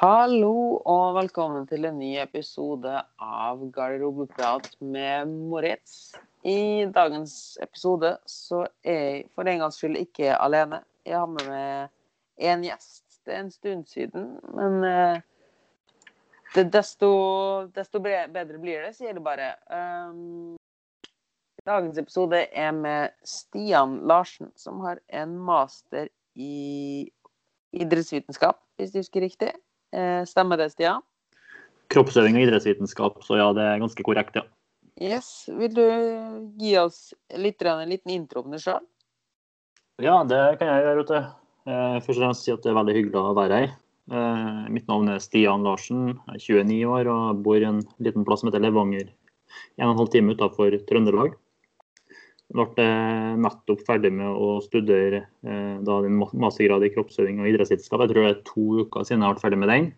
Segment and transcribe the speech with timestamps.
[0.00, 6.14] Hallo og velkommen til en ny episode av Garderobeprat med Moritz.
[6.40, 10.78] I dagens episode så er jeg for en gangs skyld ikke alene.
[11.04, 13.04] Jeg har med meg én gjest.
[13.28, 15.20] Det er en stund siden, men eh,
[16.56, 17.12] det, desto,
[17.76, 19.52] desto bedre blir det, sier det bare.
[19.68, 20.56] Um,
[21.68, 26.08] dagens episode er med Stian Larsen, som har en master
[26.40, 27.10] i
[27.76, 29.58] idrettsvitenskap, hvis du husker riktig.
[29.92, 31.02] Eh, stemmer det, Stian?
[31.90, 34.46] kroppsøving og idrettsvitenskap, så ja, det er ganske korrekt, ja.
[35.00, 35.48] Yes.
[35.48, 35.84] Vil du
[36.60, 38.82] gi oss litt, en liten intro om deg sjøl?
[40.00, 41.20] Ja, det kan jeg gjøre, Ute.
[41.68, 43.72] Eh, Først og fremst si at det er veldig hyggelig å være her.
[44.10, 48.26] Eh, Mitt navn er Stian Larsen, jeg er 29 år og bor i en liten
[48.28, 49.10] plass som heter Levanger.
[49.80, 51.34] En og en halv time utenfor Trøndelag.
[52.50, 52.86] Ble
[53.38, 58.02] nettopp ferdig med å studere eh, da din mastergrad i kroppsøving og idrettsvitenskap.
[58.02, 59.90] Jeg tror det er to uker siden jeg ble ferdig med den.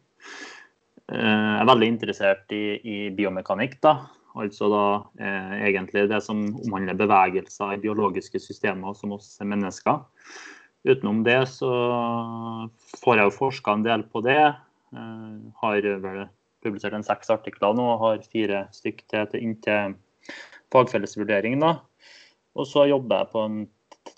[1.09, 3.95] Eh, Jeg er veldig interessert i, i biomekanikk, da.
[4.37, 4.85] Altså da
[5.21, 10.05] eh, egentlig det som omhandler bevegelser i biologiske systemer som oss mennesker.
[10.89, 11.73] Utenom det så
[13.05, 14.41] får jeg jo forska en del på det.
[14.93, 16.25] Eh, har vel
[16.65, 19.97] publisert en seks artikler nå og har fire stykk til, til inntil
[20.73, 21.61] fagfellesvurdering.
[21.61, 21.75] da.
[22.58, 23.62] Og så jobber jeg på en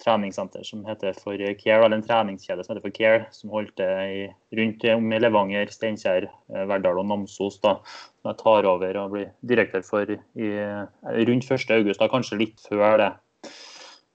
[0.00, 4.32] treningssenter som heter for Care, eller en treningskjede som heter for Care, som holdt til
[4.58, 7.60] rundt om i Levanger, Steinkjer, eh, Verdal og Namsos.
[7.60, 7.76] da,
[8.20, 11.70] Som jeg tar over og blir direktør for i, eh, rundt 1.
[11.70, 13.12] august, kanskje litt før det.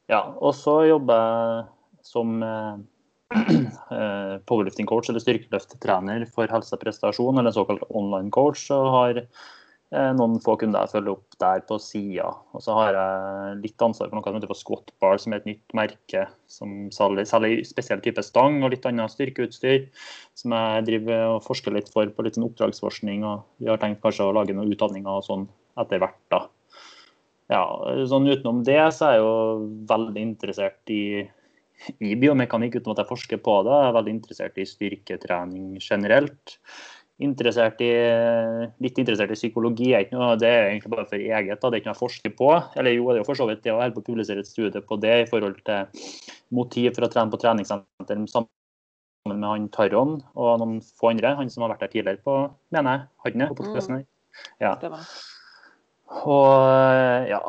[0.10, 1.66] Ja, og så jobber jeg
[2.04, 2.78] som eh,
[4.50, 8.72] powerlifting coach eller styrkeløfttrener for helse og prestasjon, eller såkalt online coach.
[8.72, 9.28] og har
[9.90, 12.28] noen få kunder jeg følger opp der på sida.
[12.54, 15.48] Og så har jeg litt ansvar for noe som heter for Bar, som er et
[15.50, 19.88] nytt merke som selger selger spesiell type stang og litt annet styrkeutstyr.
[20.38, 23.26] Som jeg driver og forsker litt for på litt sånn oppdragsforskning.
[23.26, 25.50] Og vi har tenkt kanskje å lage noen utdanninger og sånn
[25.80, 26.46] etter hvert, da.
[27.50, 27.66] Ja,
[28.06, 31.04] sånn utenom det så er jeg jo veldig interessert i
[32.04, 33.76] i biomekanikk uten at jeg forsker på det.
[33.76, 36.58] Jeg er veldig interessert i styrketrening generelt.
[37.20, 37.90] Interessert i,
[38.80, 39.90] litt interessert i psykologi.
[39.98, 41.60] Er noe, det er egentlig bare for eget.
[41.60, 41.68] Da.
[41.68, 42.52] Det er ikke noe jeg forsker på.
[42.80, 44.48] Eller jo, det er jo for så vidt det å holde på å publisere et
[44.48, 46.08] studie på det i forhold til
[46.56, 48.48] motiv for å trene på treningssenter sammen
[49.36, 51.36] med han Taron og noen få andre.
[51.42, 52.38] Han som har vært der tidligere på,
[52.76, 53.12] mener jeg.
[53.26, 54.08] Han er på podkasten her.
[54.64, 54.74] Ja.
[56.24, 57.44] Og ja,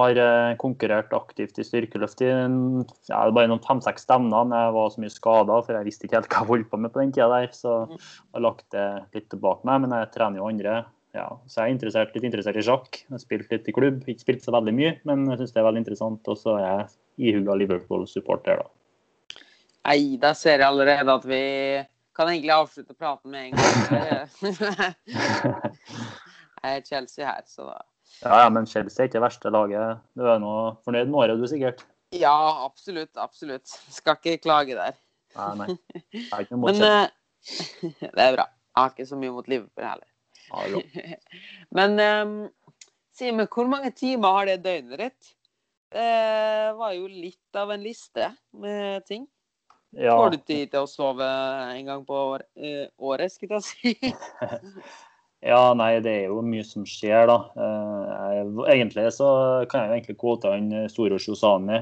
[0.00, 4.46] har eh, konkurrert aktivt i styrkeløft i ja, bare noen fem-seks stevner.
[4.48, 6.80] men Jeg var så mye skada, for jeg visste ikke helt hva jeg holdt på
[6.80, 7.48] med på den tida der.
[7.56, 7.96] Så Mm.
[7.98, 9.80] jeg har lagt det litt tilbake meg.
[9.84, 10.74] Men jeg trener jo andre.
[11.12, 13.00] Ja, så jeg er interessert, litt interessert i sjakk.
[13.02, 14.04] Jeg har spilt litt i klubb.
[14.06, 16.28] Ikke spilt så veldig mye, men jeg syns det er veldig interessant.
[16.30, 18.68] Og så er jeg ihuga Liverpool-supporter, da.
[19.88, 21.42] Nei, da ser jeg allerede at vi
[22.14, 24.28] kan egentlig avslutte praten med en gang.
[26.62, 27.78] Jeg er Chelsea her, så da
[28.20, 30.02] Ja, ja, men Chelsea er ikke det verste laget.
[30.18, 30.52] Du er nå
[30.84, 31.86] fornøyd med året, du sikkert?
[32.12, 32.34] Ja,
[32.66, 33.14] absolutt.
[33.16, 33.70] Absolutt.
[33.94, 34.96] Skal ikke klage der.
[35.38, 35.68] Nei, nei.
[36.12, 37.10] Jeg er ikke noe mot Men Chelsea.
[38.02, 38.46] eh, det er bra.
[38.50, 40.08] Jeg har ikke så mye mot Liverpool heller.
[40.50, 41.16] Ja.
[41.78, 42.38] Men um,
[43.16, 45.34] Simen, hvor mange timer har det døgnet ditt?
[45.90, 46.10] Det
[46.78, 48.30] var jo litt av en liste
[48.62, 49.24] med ting.
[49.90, 50.14] Ja.
[50.14, 51.26] Får du tid til å sove
[51.74, 54.12] en gang på eh, året, skulle jeg si?
[55.40, 57.36] Ja, nei, det er jo mye som skjer, da.
[57.56, 61.78] Eh, jeg- Egentlig så kan jeg jo egentlig kvote han eh, Soros Josani.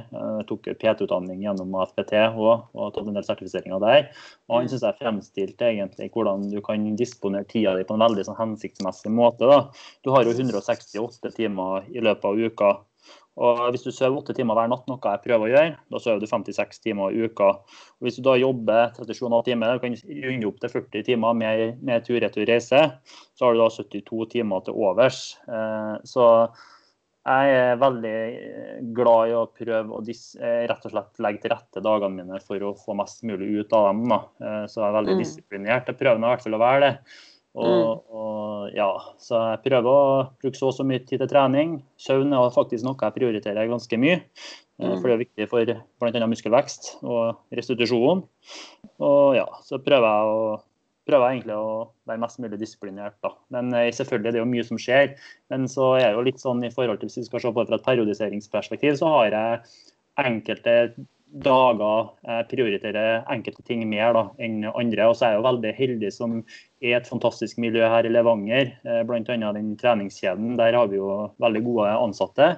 [0.47, 4.09] Tok PT-utdanning gjennom AFPT også, og tatt en del sertifiseringer der.
[4.49, 8.25] Og han syns jeg fremstilte egentlig hvordan du kan disponere tida di på en veldig
[8.29, 9.41] sånn hensiktsmessig måte.
[9.51, 9.69] da.
[10.05, 12.79] Du har jo 168 timer i løpet av uka.
[13.39, 16.23] Og hvis du sover åtte timer hver natt, noe jeg prøver å gjøre, da sover
[16.23, 17.51] du 56 timer i uka.
[17.99, 19.95] Og hvis du da jobber 37,5 timer, du kan
[20.25, 22.81] runde opp til 40 timer med, med tur-retur reise,
[23.39, 25.21] så har du da 72 timer til overs.
[25.47, 26.27] Eh, Så
[27.29, 28.19] jeg er veldig
[28.97, 32.59] glad i å prøve å eh, rett og slett legge til rette dagene mine for
[32.65, 34.07] å få mest mulig ut av dem.
[34.09, 34.21] Da.
[34.43, 35.23] Eh, Så jeg er veldig Mm.
[35.23, 35.87] disiplinert.
[35.87, 36.95] Jeg prøver nå i hvert fall å være det.
[37.59, 38.89] Og, og ja,
[39.23, 41.79] Så jeg prøver å bruke så og så mye tid til trening.
[42.01, 44.23] Søvn er faktisk noe jeg prioriterer ganske mye.
[44.23, 45.01] eh, Mm.
[45.01, 46.27] For det er viktig for bl.a.
[46.31, 48.23] muskelvekst og restitusjon.
[49.03, 50.43] Og ja, så prøver jeg å
[51.09, 51.69] prøver jeg egentlig å
[52.09, 53.17] være mest mulig disiplinert.
[53.25, 53.33] da.
[53.55, 55.15] Men eh, selvfølgelig, det er jo mye som skjer.
[55.53, 57.65] Men så er det jo litt sånn i forhold til hvis vi skal se på
[57.65, 59.63] det fra et periodiseringsperspektiv, så har jeg
[60.21, 60.75] enkelte
[61.29, 65.09] dager jeg prioriterer enkelte ting mer da, enn andre.
[65.11, 66.39] Og så er jeg jo veldig heldig som
[66.81, 68.73] er et fantastisk miljø her i Levanger.
[68.85, 69.53] Eh, Bl.a.
[69.57, 70.57] den treningskjeden.
[70.61, 72.51] Der har vi jo veldig gode ansatte.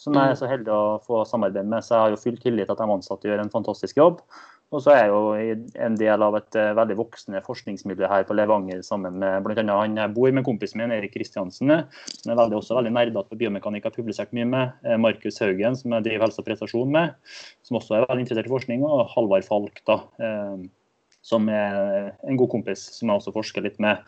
[0.00, 1.84] Som jeg er så heldig å få samarbeide med.
[1.86, 4.22] Så jeg har jo full tillit til at de ansatte gjør en fantastisk jobb.
[4.74, 8.34] Og så er jeg jo en del av et uh, veldig voksende forskningsmiljø her på
[8.34, 9.62] Levanger sammen med bl.a.
[9.70, 11.70] han jeg bor med kompisen min, Erik Kristiansen,
[12.10, 14.74] som er veldig, også veldig nerdete på biomekanikk, har publisert mye med.
[14.86, 17.14] Uh, Markus Haugen, som jeg driver helse og prestasjon med,
[17.66, 18.82] som også er veldig interessert i forskning.
[18.88, 20.00] Og Halvard Falk, da,
[21.24, 24.02] som er en god kompis som jeg også forsker litt med.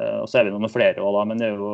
[0.00, 1.22] og så er vi noen flere òg, da.
[1.28, 1.70] Men det er jo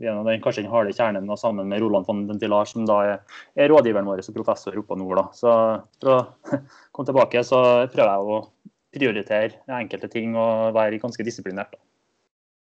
[0.00, 3.40] gjennom den, kanskje den harde kjernen da, sammen med Roland von Dentilar, som da er,
[3.58, 5.20] er rådgiveren vår og professor oppe på nord.
[5.20, 5.24] Da.
[5.36, 5.54] Så
[6.00, 6.18] for å
[6.92, 7.62] komme tilbake, så
[7.92, 8.40] prøver jeg å
[8.92, 11.76] prioritere enkelte ting og være ganske disiplinert.
[11.76, 11.82] Da.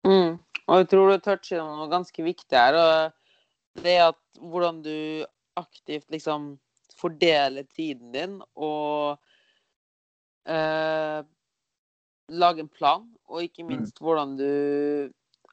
[0.10, 0.40] Mm.
[0.70, 2.78] Og jeg tror du toucher noe ganske viktig her.
[2.78, 5.26] og Det at hvordan du
[5.60, 6.54] aktivt liksom
[7.00, 9.18] fordeler tiden din og
[10.48, 11.22] eh,
[12.30, 13.70] lager en plan, og ikke mm.
[13.72, 14.50] minst hvordan du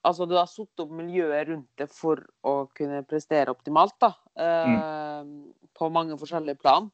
[0.06, 4.12] altså, du har satt opp miljøet rundt det for å kunne prestere optimalt, da.
[4.38, 4.76] Mm.
[4.76, 6.88] Eh, på mange forskjellige plan.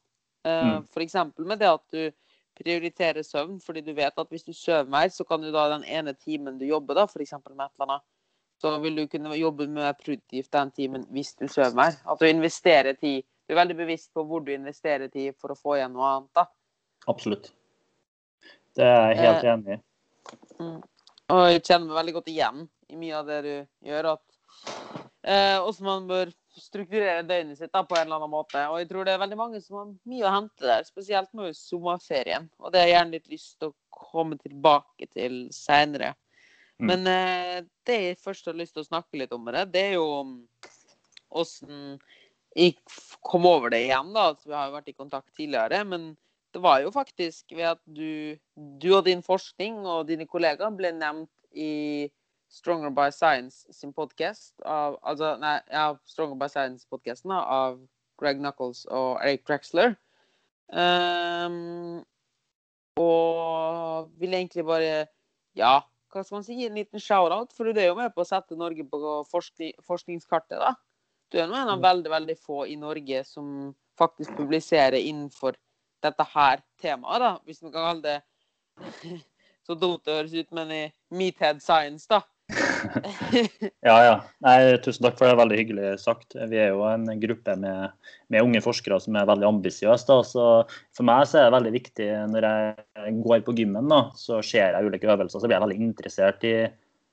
[0.47, 0.87] Eh, mm.
[0.91, 1.17] F.eks.
[1.39, 2.11] med det at du
[2.59, 5.85] prioriterer søvn, fordi du vet at hvis du sover mer, så kan du da den
[5.89, 7.35] ene timen du jobber, da, f.eks.
[7.49, 8.07] med et eller annet,
[8.61, 11.97] så vil du kunne jobbe mer produktivt den timen hvis du sover mer.
[12.07, 13.25] At du investerer tid.
[13.43, 16.31] Du er veldig bevisst på hvor du investerer tid for å få igjen noe annet,
[16.37, 16.45] da.
[17.11, 17.49] Absolutt.
[18.77, 19.81] Det er jeg helt eh, enig i.
[20.61, 20.77] Mm.
[21.33, 22.63] Og jeg kjenner meg veldig godt igjen
[22.93, 23.53] i mye av det du
[23.89, 24.13] gjør.
[24.13, 24.23] at
[25.25, 28.61] eh, Også man bør strukturere døgnet sitt da, på en eller annen måte.
[28.69, 31.49] Og jeg tror det er veldig mange som har mye å hente der, spesielt nå
[31.49, 32.49] i sommerferien.
[32.61, 33.77] Og det har jeg gjerne litt lyst til å
[34.13, 36.13] komme tilbake til seinere.
[36.81, 36.89] Mm.
[36.89, 39.95] Men eh, det jeg først har lyst til å snakke litt om, det, det er
[39.97, 40.09] jo
[41.33, 41.97] åssen
[42.53, 42.75] jeg
[43.25, 44.11] kom over det igjen.
[44.13, 45.83] da, altså, Vi har jo vært i kontakt tidligere.
[45.89, 46.13] men
[46.53, 50.91] det var jo faktisk ved at du, du og din forskning og dine kollegaer ble
[50.93, 52.05] nevnt i
[52.53, 57.79] Stronger by Science sin podkast altså, nei, ja, Stronger by Science-podkasten av
[58.21, 59.95] Greg Knuckles og Eric Drexler.
[60.69, 62.03] Um,
[63.01, 65.07] og vil egentlig bare
[65.57, 65.81] Ja,
[66.13, 66.55] hva skal man si?
[66.65, 67.53] En liten shout-out.
[67.57, 68.99] For du er jo med på å sette Norge på
[69.29, 70.73] forskning, forskningskartet, da.
[71.33, 71.85] Du er nå en av mm.
[71.87, 75.57] veldig, veldig få i Norge som faktisk publiserer innenfor
[76.05, 77.31] dette her temaet, da.
[77.45, 79.17] Hvis man kan kalle det
[79.65, 80.83] så dumt det høres ut, men i
[81.13, 82.21] Meathead Science, da.
[83.87, 84.15] ja, ja.
[84.43, 85.37] Nei, tusen takk for det.
[85.39, 86.35] Veldig hyggelig sagt.
[86.51, 87.93] Vi er jo en gruppe med,
[88.33, 90.19] med unge forskere som er veldig ambisiøse.
[90.33, 94.75] For meg så er det veldig viktig når jeg går på gymmen, da, så ser
[94.75, 96.55] jeg ulike øvelser, så blir jeg veldig interessert i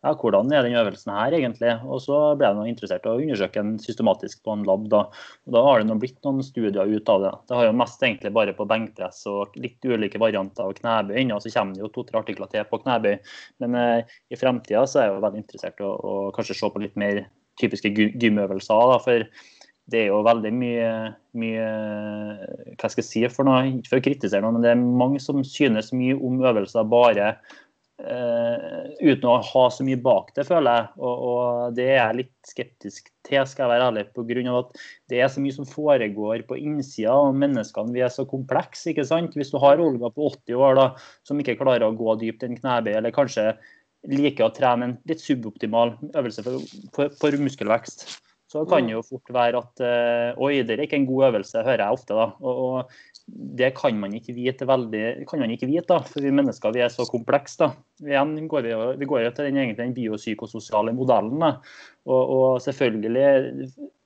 [0.01, 1.75] ja, hvordan er den øvelsen her egentlig?
[1.85, 4.87] Og så ble jeg interessert i å undersøke den systematisk på en lab.
[4.93, 7.33] Da og da har det blitt noen studier ut av det.
[7.51, 11.21] Det har jo mest egentlig bare på benkpress og litt ulike varianter av knebøy.
[11.37, 13.15] Og så kommer det jo to-tre artikler til på knebøy.
[13.61, 16.73] Men eh, i fremtida så er jeg jo veldig interessert i å, å, kanskje se
[16.73, 17.27] på litt mer
[17.61, 18.89] typiske gymøvelser.
[18.95, 19.29] Da, for
[19.91, 20.91] det er jo veldig mye,
[21.37, 21.71] mye
[22.79, 25.21] hva skal jeg si for noe, ikke for å kritisere noe, men det er mange
[25.21, 27.35] som synes mye om øvelser bare
[28.01, 30.87] uten å ha så mye bak det, føler jeg.
[31.01, 34.55] Og, og, det er jeg litt skeptisk til, skal jeg være ærlig, pga.
[34.59, 34.81] at
[35.13, 37.17] det er så mye som foregår på innsida.
[37.17, 38.91] Og menneskene vi er så komplekse.
[38.93, 39.37] ikke sant?
[39.37, 40.89] Hvis du har Olga på 80 år da,
[41.29, 43.53] som ikke klarer å gå dypt i en knebøy, eller kanskje
[44.09, 48.07] liker å trene en litt suboptimal øvelse for, for, for muskelvekst,
[48.51, 51.63] så kan det jo fort være at uh, Oi, det er ikke en god øvelse,
[51.63, 52.17] hører jeg ofte.
[52.19, 52.25] da.
[52.43, 56.33] Og, og det kan man ikke vite veldig, kan man ikke vite, da, for vi
[56.35, 57.71] mennesker vi er så komplekse.
[58.03, 61.45] Igjen går vi, vi går jo til den, egentlig, den biopsykososiale modellen.
[61.45, 63.25] Og, og, selvfølgelig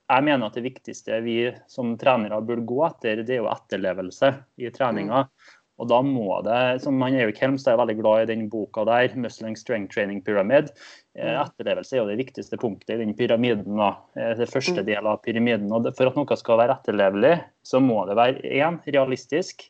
[0.05, 1.37] Jeg mener at det viktigste vi
[1.71, 4.29] som trenere burde gå etter, det er jo etterlevelse
[4.61, 5.23] i treninga.
[5.25, 5.55] Mm.
[5.81, 9.09] Og da må det, som han Erik Helmstad er veldig glad i den boka der,
[9.15, 10.71] 'Muscling Strength Training Pyramid'.
[11.17, 11.41] Eh, mm.
[11.43, 13.75] Etterlevelse er jo det viktigste punktet i den pyramiden.
[13.77, 15.71] da, eh, Det første delen del av pyramiden.
[15.71, 19.69] og For at noe skal være etterlevelig, så må det være én realistisk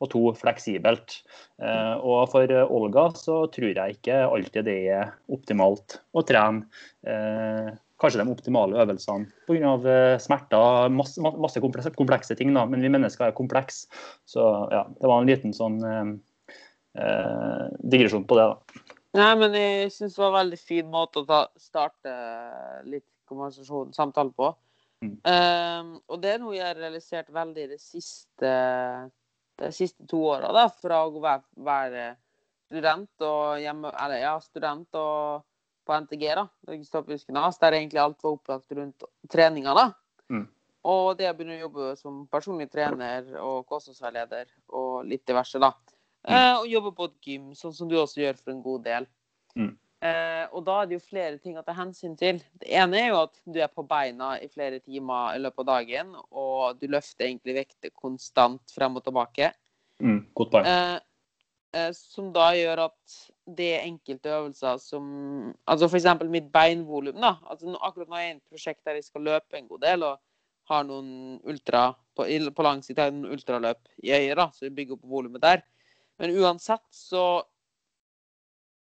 [0.00, 1.22] og to fleksibelt.
[1.62, 6.66] Eh, og for Olga så tror jeg ikke alltid det er optimalt å trene
[8.04, 9.74] kanskje de optimale øvelsene pga.
[9.94, 12.52] Eh, smerter, masse, masse komplekse, ting.
[12.54, 12.66] Da.
[12.68, 13.88] Men vi mennesker er komplekse.
[14.28, 16.12] Så ja, det var en liten sånn eh,
[17.00, 18.50] eh digresjon på det.
[18.52, 18.84] da.
[19.14, 22.14] Nei, men jeg syns det var en veldig fin måte å ta, starte
[22.90, 24.50] litt konversasjon, samtale på.
[25.04, 25.14] Mm.
[25.22, 28.52] Um, og det er noe jeg har realisert veldig de siste,
[29.60, 32.06] de siste to åra, fra å være, være
[32.70, 35.44] student og hjemme Eller ja, student og
[35.84, 36.46] på NTG, da,
[37.28, 39.74] Gnas, der egentlig alt var opplagt rundt treninga.
[39.74, 39.86] da.
[40.32, 40.46] Mm.
[40.84, 45.72] Og det å begynne å jobbe som personlig trener og kostholdsveileder og litt diverse, da.
[46.24, 46.34] Mm.
[46.34, 49.08] Eh, og jobbe på et gym, sånn som du også gjør for en god del.
[49.56, 49.72] Mm.
[50.04, 52.42] Eh, og da er det jo flere ting å ta hensyn til.
[52.60, 55.70] Det ene er jo at du er på beina i flere timer i løpet av
[55.70, 59.54] dagen, og du løfter egentlig vekter konstant frem og tilbake.
[60.04, 60.68] Mm, godt poeng.
[60.68, 60.98] Eh,
[61.96, 63.16] som da gjør at
[63.58, 65.06] det er enkelte øvelser som
[65.66, 66.06] Altså f.eks.
[66.30, 67.20] mitt beinvolum.
[67.20, 69.80] da, altså Akkurat nå er jeg i et prosjekt der jeg skal løpe en god
[69.84, 70.20] del, og
[70.70, 74.68] har noen ultra på, på lang sikt har jeg noen ultraløp i øyet, da, så
[74.68, 75.64] jeg bygger opp volumet der.
[76.18, 77.42] Men uansett så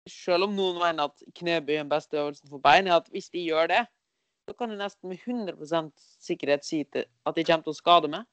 [0.08, 3.28] Selv om noen mener at knebøy er den beste øvelsen for bein, er at hvis
[3.30, 3.82] de gjør det,
[4.48, 5.90] så kan du nesten med 100%
[6.24, 8.24] sikkerhet si at de kommer til å skade meg.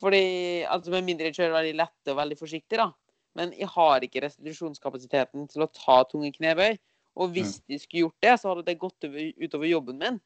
[0.00, 0.22] Fordi,
[0.64, 2.88] altså Med mindre jeg kjører veldig lette og veldig forsiktig, da.
[3.40, 6.76] Men jeg har ikke restitusjonskapasiteten til å ta tunge knebøy.
[7.20, 10.18] Og hvis de skulle gjort det, så hadde det gått utover jobben min.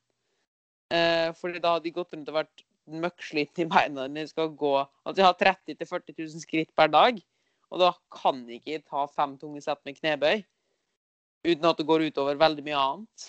[0.93, 4.51] Eh, fordi da hadde de gått rundt og vært møkkslitne i beina når de skal
[4.53, 7.21] gå Altså jeg har 30 000-40 000 skritt per dag,
[7.73, 10.43] og da kan jeg ikke ta fem tunge sett med knebøy
[11.45, 13.25] uten at det går utover veldig mye annet.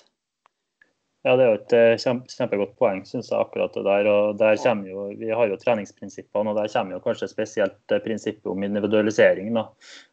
[1.26, 4.08] Ja, Det er jo et eh, kjempegodt poeng, syns jeg, akkurat det der.
[4.12, 8.02] og der kommer jo, Vi har jo treningsprinsippene, og der kommer jo kanskje spesielt eh,
[8.04, 9.64] prinsippet om individualisering da,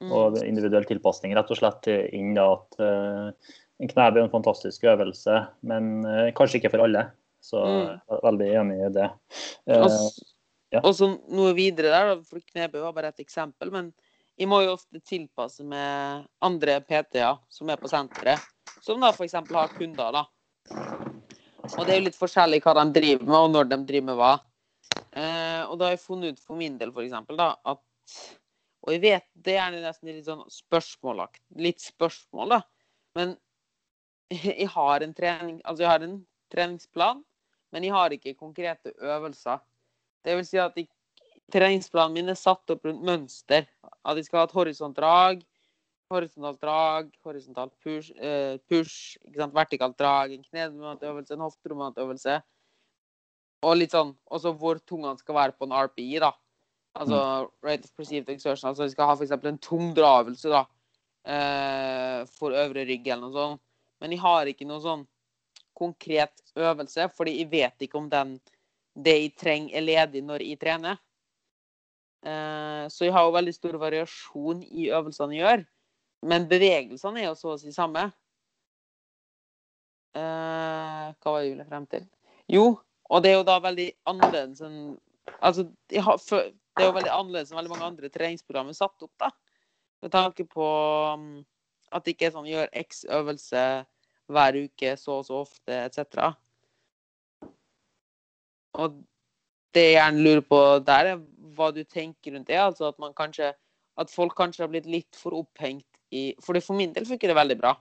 [0.00, 0.08] mm.
[0.08, 2.32] og individuell tilpasning rett og slett inn.
[2.38, 3.52] da, at uh,
[3.82, 6.04] En knebøy er en fantastisk øvelse, men
[6.38, 7.00] kanskje ikke for alle.
[7.42, 7.78] Så mm.
[7.82, 9.08] jeg er veldig enig i det.
[9.66, 10.80] Ja.
[10.80, 13.72] Og så noe videre der, for knebøy var bare et eksempel.
[13.74, 13.90] men
[14.38, 18.40] jeg må jo ofte tilpasse med andre PT-er som er på senteret,
[18.80, 19.34] som da f.eks.
[19.34, 20.14] har kunder.
[20.14, 20.22] da
[20.72, 24.18] og det er jo litt forskjellig hva de driver med, og når de driver med
[24.18, 24.32] hva.
[25.12, 27.82] Eh, og da har jeg funnet ut for min del, for eksempel, da, at
[28.82, 32.60] Og jeg vet det er nesten litt sånn spørsmålakt, litt spørsmål, da.
[33.18, 33.36] Men
[34.48, 36.18] jeg har en trening Altså, jeg har en
[36.52, 37.22] treningsplan,
[37.72, 39.62] men jeg har ikke konkrete øvelser.
[40.24, 40.90] Det vil si at jeg,
[41.52, 43.64] treningsplanen min er satt opp rundt mønster.
[44.04, 45.46] At jeg skal ha et horisontdrag,
[46.12, 49.18] horisontalt drag, horisontalt push, eh, push
[49.54, 52.38] vertikalt drag, en knedomantøvelse, en hofteromantøvelse.
[53.62, 56.32] Og litt sånn også hvor tungene skal være på en RPI, da.
[56.98, 57.52] Altså mm.
[57.64, 58.68] rate of perceived exertion.
[58.68, 59.32] Altså vi skal ha f.eks.
[59.32, 60.64] en tung dravelse da,
[61.24, 63.62] eh, for øvre rygg eller noe sånt.
[64.02, 65.06] Men jeg har ikke noe sånn
[65.78, 68.36] konkret øvelse, fordi jeg vet ikke om den,
[68.98, 70.98] det jeg trenger, er ledig når jeg trener.
[72.22, 75.64] Eh, så jeg har jo veldig stor variasjon i øvelsene jeg gjør.
[76.22, 78.06] Men bevegelsene er jo så å si samme.
[80.12, 82.04] Uh, hva var julet frem til?
[82.52, 82.66] Jo,
[83.08, 84.82] og det er jo da veldig annerledes enn
[85.42, 89.28] Altså, det er jo veldig annerledes enn veldig mange andre treningsprogrammer satt opp, da.
[90.02, 90.66] Med tanke på
[91.14, 91.44] um,
[91.94, 93.62] at det ikke er sånn gjør X øvelse
[94.32, 96.32] hver uke så og så ofte, etc.
[98.82, 98.98] Og
[99.76, 101.22] det jeg gjerne lurer på der, er
[101.56, 102.58] hva du tenker rundt det.
[102.60, 103.52] Altså at man kanskje
[104.00, 107.38] At folk kanskje har blitt litt for opphengt i For for min del funker det
[107.38, 107.76] veldig bra.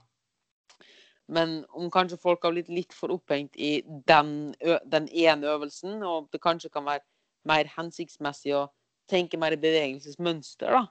[1.32, 6.42] Men om kanskje folk har blitt litt for opphengt i den, ene øvelsen, og det
[6.42, 7.04] kanskje kan være
[7.48, 8.66] mer hensiktsmessig å
[9.10, 10.82] tenke mer i bevegelsesmønster, da.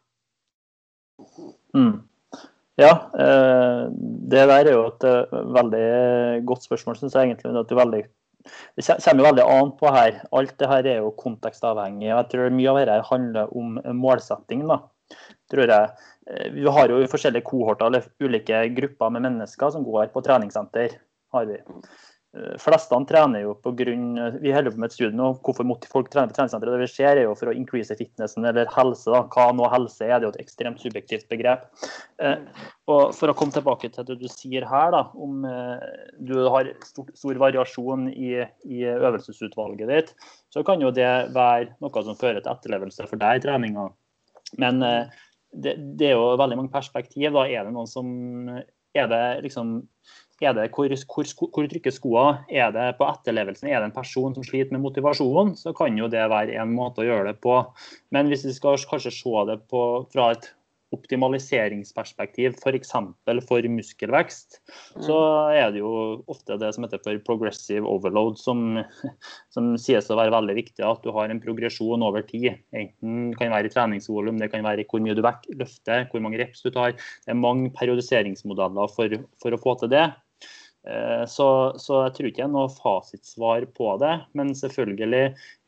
[1.78, 2.00] Mm.
[2.80, 3.84] Ja, eh,
[4.32, 5.86] det der er jo et eh, veldig
[6.50, 7.52] godt spørsmål, syns jeg egentlig.
[7.52, 8.02] At det, veldig,
[8.80, 10.22] det kommer veldig an på her.
[10.40, 12.10] Alt det her er jo kontekstavhengig.
[12.10, 14.66] Jeg tror mye av dette handler om målsetting.
[14.72, 14.82] da,
[15.52, 16.08] tror jeg.
[16.30, 21.00] Eh, vi har jo forskjellige kohorter eller ulike grupper med mennesker som går på treningssenter.
[21.32, 21.58] har vi.
[22.38, 26.10] Eh, flestene trener jo på grunn, Vi holder på med et studie nå hvorfor folk
[26.12, 26.74] trener på treningssenteret?
[26.76, 29.08] Det vi ser er jo for å increase fitnessen eller helse.
[29.12, 29.24] Da.
[29.32, 31.68] Hva nå helse er, det er jo et ekstremt subjektivt begrep.
[32.20, 32.38] Eh,
[32.88, 35.46] og For å komme tilbake til det du sier her, da, om
[36.20, 40.14] du har stor, stor variasjon i, i, øvelsesutvalget ditt,
[40.52, 43.88] så kan jo det være noe som fører til etterlevelse for deg i treninga.
[44.60, 47.30] Men det, det, er jo veldig mange perspektiv.
[47.36, 48.08] Da er det noen som
[48.92, 49.82] Er det liksom
[50.42, 52.40] er det hvor, hvor, hvor trykker skoene?
[52.50, 53.70] Er det på etterlevelsen?
[53.70, 55.54] Er det en person som sliter med motivasjon?
[55.60, 57.60] Så kan jo det være en måte å gjøre det på.
[58.10, 60.50] Men hvis vi skal kanskje se det på, fra et
[60.96, 62.92] optimaliseringsperspektiv, f.eks.
[62.92, 65.04] For, for muskelvekst, mm.
[65.08, 65.18] så
[65.56, 65.92] er det jo
[66.32, 68.82] ofte det som heter for progressive overload, som,
[69.56, 70.84] som sies å være veldig viktig.
[70.88, 72.60] At du har en progresjon over tid.
[72.76, 76.66] Enten kan være i treningsvolum, det kan være hvor mye du løfter, hvor mange reps
[76.66, 76.98] du tar.
[76.98, 80.10] Det er mange periodiseringsmodeller for, for å få til det.
[80.88, 81.48] Eh, så,
[81.78, 84.14] så, jeg tror ikke det er noe fasitsvar på det.
[84.38, 85.22] Men selvfølgelig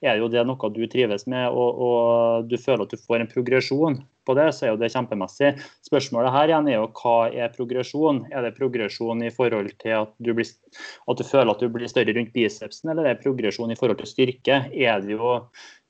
[0.04, 3.30] er jo det noe du trives med, og, og, du føler at du får en
[3.30, 5.54] progresjon på det, så er jo det kjempemessig.
[5.86, 8.24] Spørsmålet her igjen er jo hva er progresjon?
[8.32, 11.92] Er det progresjon i forhold til at du, blir, at du føler at du blir
[11.92, 14.64] større rundt bicepsen, eller er det progresjon i forhold til styrke?
[14.72, 15.40] Er det jo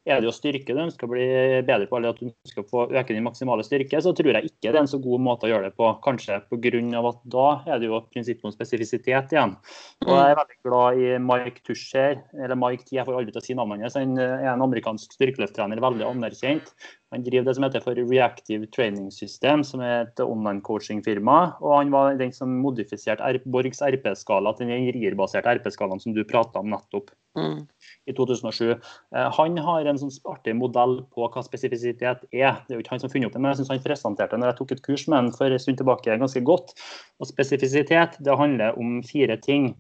[0.06, 1.26] er det jo styrke du ønsker å bli
[1.66, 4.50] bedre på, eller at du ønsker å få øke din maksimale styrke, så tror jeg
[4.50, 5.90] ikke det er en så god måte å gjøre det på.
[6.04, 6.82] Kanskje pga.
[7.10, 9.56] at da er det jo prinsippet om spesifisitet igjen.
[10.04, 13.44] Og jeg er veldig glad i Mike Tusher, eller Mike T, jeg får aldri til
[13.44, 13.98] å si navnet hans.
[14.00, 16.74] Han er en amerikansk styrkeløfttrener, veldig anerkjent.
[17.14, 21.40] Han driver det som heter for Reactive Training System, som er et online-coaching-firma.
[21.62, 26.60] Og han var den som modifiserte Borgs RP-skala til den RIR-baserte RP-skalaen som du prata
[26.60, 27.14] om nettopp.
[27.34, 27.66] Mm.
[28.06, 28.72] i 2007.
[29.16, 32.60] Eh, han har en sånn artig modell på hva spesifisitet er.
[32.68, 34.36] Det er jo ikke han som har funnet opp det, men jeg synes han presenterte
[34.36, 36.76] det når jeg tok et kurs med han for en stund tilbake ganske godt.
[37.18, 39.72] Og Spesifisitet det handler om fire ting.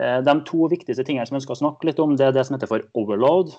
[0.00, 2.46] Eh, de to viktigste tingene som jeg ønsker å snakke litt om, det er det
[2.48, 3.54] som heter for overload.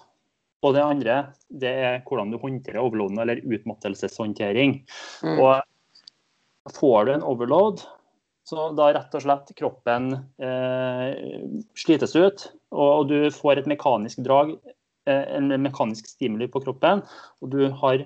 [0.65, 4.81] Og det andre det er hvordan du håndterer overloaden, eller utmattelseshåndtering.
[5.23, 5.39] Mm.
[5.39, 7.85] Og får du en overload,
[8.47, 11.41] så da rett og slett kroppen eh,
[11.75, 14.53] slites ut, og du får et mekanisk drag,
[15.09, 17.03] eh, en mekanisk stimuli på kroppen,
[17.43, 18.05] og du har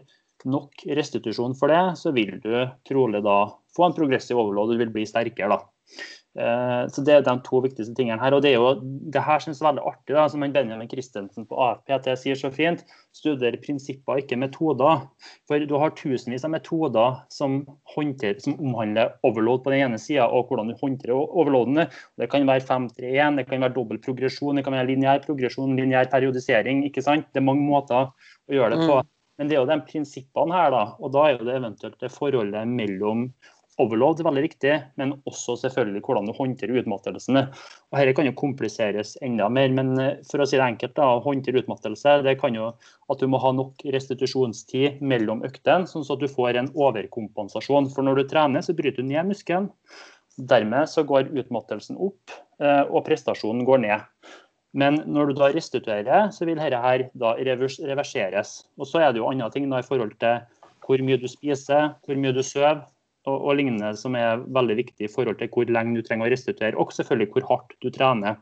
[0.50, 2.56] nok restitusjon for det, så vil du
[2.90, 3.44] trolig da
[3.76, 5.60] få en progressiv overload, og du vil bli sterkere.
[5.60, 6.10] da.
[6.40, 8.34] Eh, så Det er de to viktigste tingene her.
[8.34, 8.80] og Det er jo,
[9.12, 12.18] det her synes jeg er veldig artig, da, som Benjamin Christensen på AFP at jeg
[12.18, 12.86] sier så fint.
[13.12, 15.08] Studer prinsipper, ikke metoder.
[15.48, 20.28] For du har tusenvis av metoder som, håndter, som omhandler overload på den ene sida,
[20.28, 21.90] og hvordan du håndterer overloadene.
[22.18, 26.08] Det kan være 5-3-1, det kan være dobbel progresjon, det kan være lineær progresjon, lineær
[26.12, 26.86] periodisering.
[26.86, 27.28] ikke sant?
[27.34, 29.02] Det er mange måter å gjøre det på.
[29.02, 29.10] Mm.
[29.38, 30.84] Men det er jo de prinsippene her, da.
[31.02, 33.32] Og da er jo det eventuelt det forholdet mellom
[33.82, 37.44] overload er veldig viktig, men også selvfølgelig hvordan du håndterer utmattelsene.
[37.92, 41.10] Og Dette kan jo kompliseres enda mer, men eh, for å si det enkelt, da,
[41.26, 42.72] håndtere utmattelse det kan jo
[43.12, 47.92] at du må ha nok restitusjonstid mellom øktene, sånn at du får en overkompensasjon.
[47.96, 49.72] For når du trener, så bryter du ned muskelen.
[50.38, 52.32] Dermed så går utmattelsen opp,
[52.64, 54.08] eh, og prestasjonen går ned.
[54.72, 58.62] Men når du da restituerer, så vil dette her da reverseres.
[58.80, 60.40] Og så er det jo andre ting da i forhold til
[60.86, 62.82] hvor mye du spiser, hvor mye du sover,
[63.30, 66.34] og, og, lignende som er veldig viktig i forhold til hvor lenge du trenger å
[66.34, 68.40] restituere, og selvfølgelig hvor hardt du trener.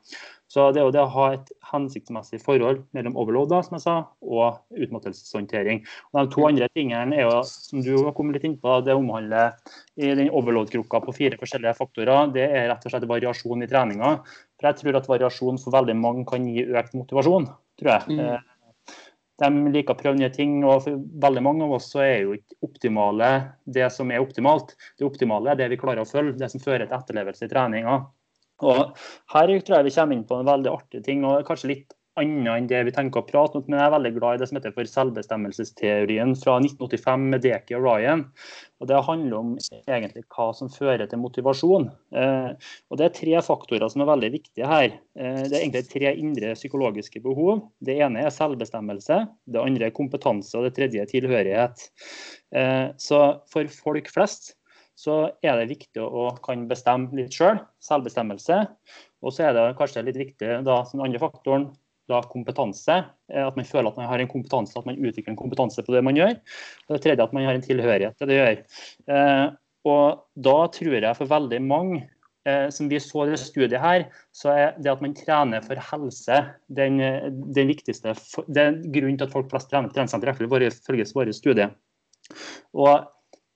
[0.49, 3.95] Så det er jo det å ha et hensiktsmessig forhold mellom overload som jeg sa,
[4.25, 5.83] og utmattelseshåndtering.
[6.09, 8.97] Og De to andre tingene er jo, som du har kommet litt inn på, det
[8.97, 9.53] omhandler
[10.01, 12.33] i den overload-krukka på fire forskjellige faktorer.
[12.33, 14.15] Det er rett og slett variasjon i treninga.
[14.57, 17.51] For jeg tror at variasjon for veldig mange kan gi økt motivasjon.
[17.79, 18.17] tror jeg.
[18.17, 18.49] Mm.
[19.39, 20.59] De liker å prøve nye ting.
[20.67, 23.29] og For veldig mange av oss så er jo ikke optimale
[23.65, 24.75] det som er optimalt.
[24.99, 27.99] Det optimale er det vi klarer å følge, det som fører til etterlevelse i treninga.
[28.67, 28.81] Og
[29.33, 32.49] Her tror jeg vi kommer inn på en veldig artig ting, og kanskje litt annet
[32.53, 33.63] enn det vi tenker å prate om.
[33.67, 37.77] Men jeg er veldig glad i det som heter for selvbestemmelsesteorien fra 1985 med Deki
[37.79, 38.25] og Ryan.
[38.79, 41.89] Og Det handler om egentlig hva som fører til motivasjon.
[42.15, 42.51] Eh,
[42.89, 44.99] og Det er tre faktorer som er veldig viktige her.
[45.17, 47.65] Eh, det er egentlig tre indre psykologiske behov.
[47.83, 51.89] Det ene er selvbestemmelse, det andre er kompetanse, og det tredje er tilhørighet.
[52.55, 54.53] Eh, så for folk flest
[54.99, 58.57] så er det viktig å kan bestemme litt sjøl, selv, selvbestemmelse.
[59.23, 61.69] Og så er det kanskje litt viktig da, som den andre faktoren,
[62.09, 62.99] da kompetanse.
[63.31, 65.95] Eh, at man føler at man har en kompetanse, at man utvikler en kompetanse på
[65.95, 66.37] det man gjør.
[66.87, 68.63] Og det tredje at man har en tilhørighet til det man gjør.
[69.15, 69.43] Eh,
[69.89, 72.01] og da tror jeg for veldig mange
[72.47, 76.41] eh, som vi så i studiet her, så er det at man trener for helse
[76.67, 76.99] den,
[77.55, 78.15] den viktigste
[78.51, 81.71] det grunnen til at folk flest trener på treningssenter, ifølge våre studier.
[82.77, 83.07] Og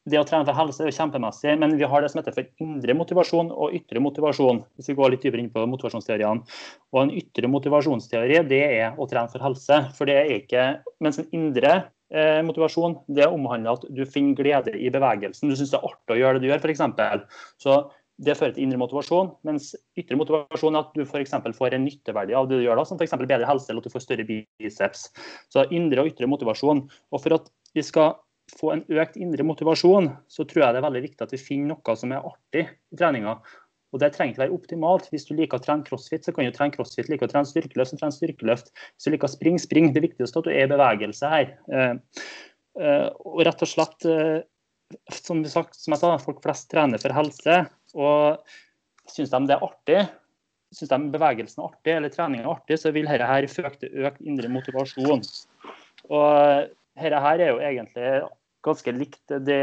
[0.10, 2.63] det å trene for helse er jo kjempemessig, men vi har det som heter for
[2.63, 4.63] indre motivasjon og ytre motivasjon.
[4.76, 6.44] hvis vi går litt dypere inn på motivasjonsteoriene.
[6.92, 9.80] Og En ytre motivasjonsteori det er å trene for helse.
[9.96, 14.76] for det er ikke, Mens en indre eh, motivasjon det omhandler at du finner glede
[14.76, 15.50] i bevegelsen.
[15.50, 17.63] Du syns det er artig å gjøre det du gjør, f.eks.
[17.63, 17.89] Så
[18.24, 21.34] det fører til indre motivasjon, mens ytre motivasjon er at du f.eks.
[21.58, 23.16] får en nytteverdi av det du gjør, da, som f.eks.
[23.24, 25.08] bedre helse eller at du får større biceps.
[25.50, 26.86] Så indre og ytre motivasjon.
[27.12, 28.13] Og For at vi skal
[28.52, 31.74] få en økt indre motivasjon, så tror jeg det er veldig viktig at vi finner
[31.74, 33.38] noe som er artig i treninga.
[33.94, 35.10] Og Det trenger ikke være optimalt.
[35.14, 37.12] Hvis du liker å trene crossfit, så kan du trene crossfit.
[37.12, 38.72] Liker å trene styrkeløft, så trene styrkeløft.
[38.74, 39.92] Hvis du liker å springe, spring.
[39.94, 41.52] Det viktigste er at du er i bevegelse her.
[41.70, 42.24] Uh,
[42.82, 44.42] uh, og rett og slett, uh,
[45.14, 47.60] som, sagt, som, jeg sa, folk flest trener for helse.
[47.94, 50.02] Og syns de det er artig,
[50.74, 54.26] syns de bevegelsen er artig eller treningen er artig, så vil dette føre til økt
[54.26, 55.22] indre motivasjon.
[56.10, 58.10] Og dette her er jo egentlig
[58.64, 59.62] ganske likt det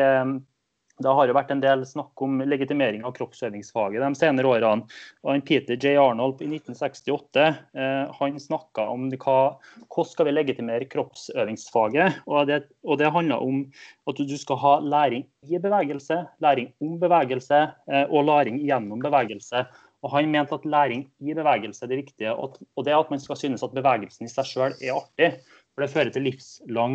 [1.01, 4.87] det har jo vært en del snakk om legitimering av kroppsøvingsfaget de senere årene.
[5.25, 5.95] Og Peter J.
[6.01, 9.39] Arnold i 1968 eh, han snakka om hva,
[9.87, 12.21] hvordan skal vi legitimere kroppsøvingsfaget.
[12.29, 12.63] Og det,
[13.01, 13.63] det handler om
[14.11, 19.65] at du skal ha læring i bevegelse, læring om bevegelse eh, og læring gjennom bevegelse.
[20.01, 23.37] Og Han mente at læring i bevegelse er det viktige, og det at man skal
[23.37, 25.35] synes at bevegelsen i seg selv er artig.
[25.75, 26.95] For det fører til livslang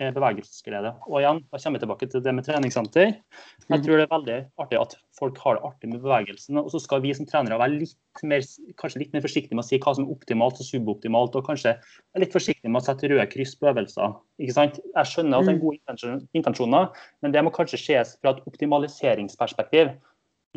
[0.00, 0.92] eh, bevegelsesglede.
[1.06, 3.12] Og igjen, da kommer jeg tilbake til det med treningssenter.
[3.70, 6.58] Jeg tror det er veldig artig at folk har det artig med bevegelsen.
[6.60, 8.42] Og så skal vi som trenere være litt mer,
[8.82, 11.76] kanskje litt mer forsiktige med å si hva som er optimalt og suboptimalt, og kanskje
[12.18, 14.18] litt forsiktige med å sette røde kryss på øvelser.
[14.42, 14.82] Ikke sant?
[14.82, 16.90] Jeg skjønner at det er gode intensjoner,
[17.22, 19.94] men det må kanskje skjes fra et optimaliseringsperspektiv.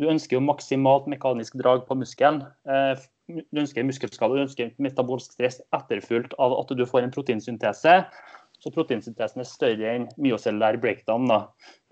[0.00, 2.42] Du ønsker jo maksimalt mekanisk drag på muskelen.
[3.50, 8.00] Du ønsker muskelskade, du ønsker metabolsk stress etterfulgt av at du får en proteinsyntese.
[8.60, 11.28] Så proteinsyntesen er større enn myocellulær breakdown.
[11.30, 11.38] Da.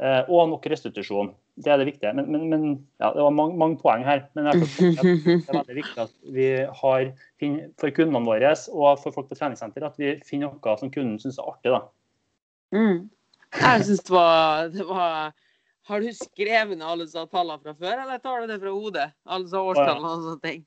[0.04, 1.30] Eh, og nok restitusjon.
[1.58, 2.12] Det er det viktige.
[2.18, 2.64] Men, men, men
[3.00, 4.26] ja, det var mange, mange, poeng her.
[4.36, 6.48] Men det er veldig viktig at vi
[6.82, 7.06] har,
[7.80, 11.40] for kundene våre og for folk på treningssenter at vi finner noe som kunden syns
[11.40, 11.72] er artig.
[11.72, 11.82] Da.
[12.76, 13.08] Mm.
[13.56, 14.24] Jeg syns det,
[14.76, 15.32] det var,
[15.88, 19.08] Har du skrevet ned alle tallene fra før, eller tar du det fra hodet?
[19.40, 20.66] Disse årstallene og sånne ting?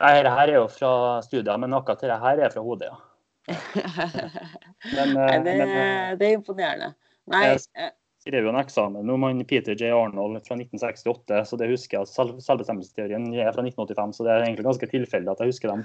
[0.00, 0.92] Nei, det her er jo fra
[1.24, 3.02] studier, men akkurat det her er fra hodet, ja.
[4.94, 6.86] Men, Nei, det, men, eh, det, er imponerende.
[7.28, 7.90] Nei, jeg eh,
[8.24, 9.90] skrev jo en eksamen om han Peter J.
[9.92, 12.08] Arnold fra 1968, så det husker jeg.
[12.08, 15.84] Selv, selvbestemmelsesteorien er fra 1985, så det er egentlig ganske tilfeldig at jeg husker dem.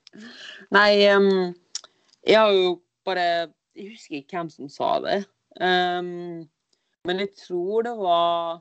[0.76, 1.52] Nei, um,
[2.24, 3.26] jeg har jo bare
[3.76, 5.20] Jeg husker ikke hvem som sa det.
[5.60, 6.48] Um,
[7.08, 8.60] men jeg tror det var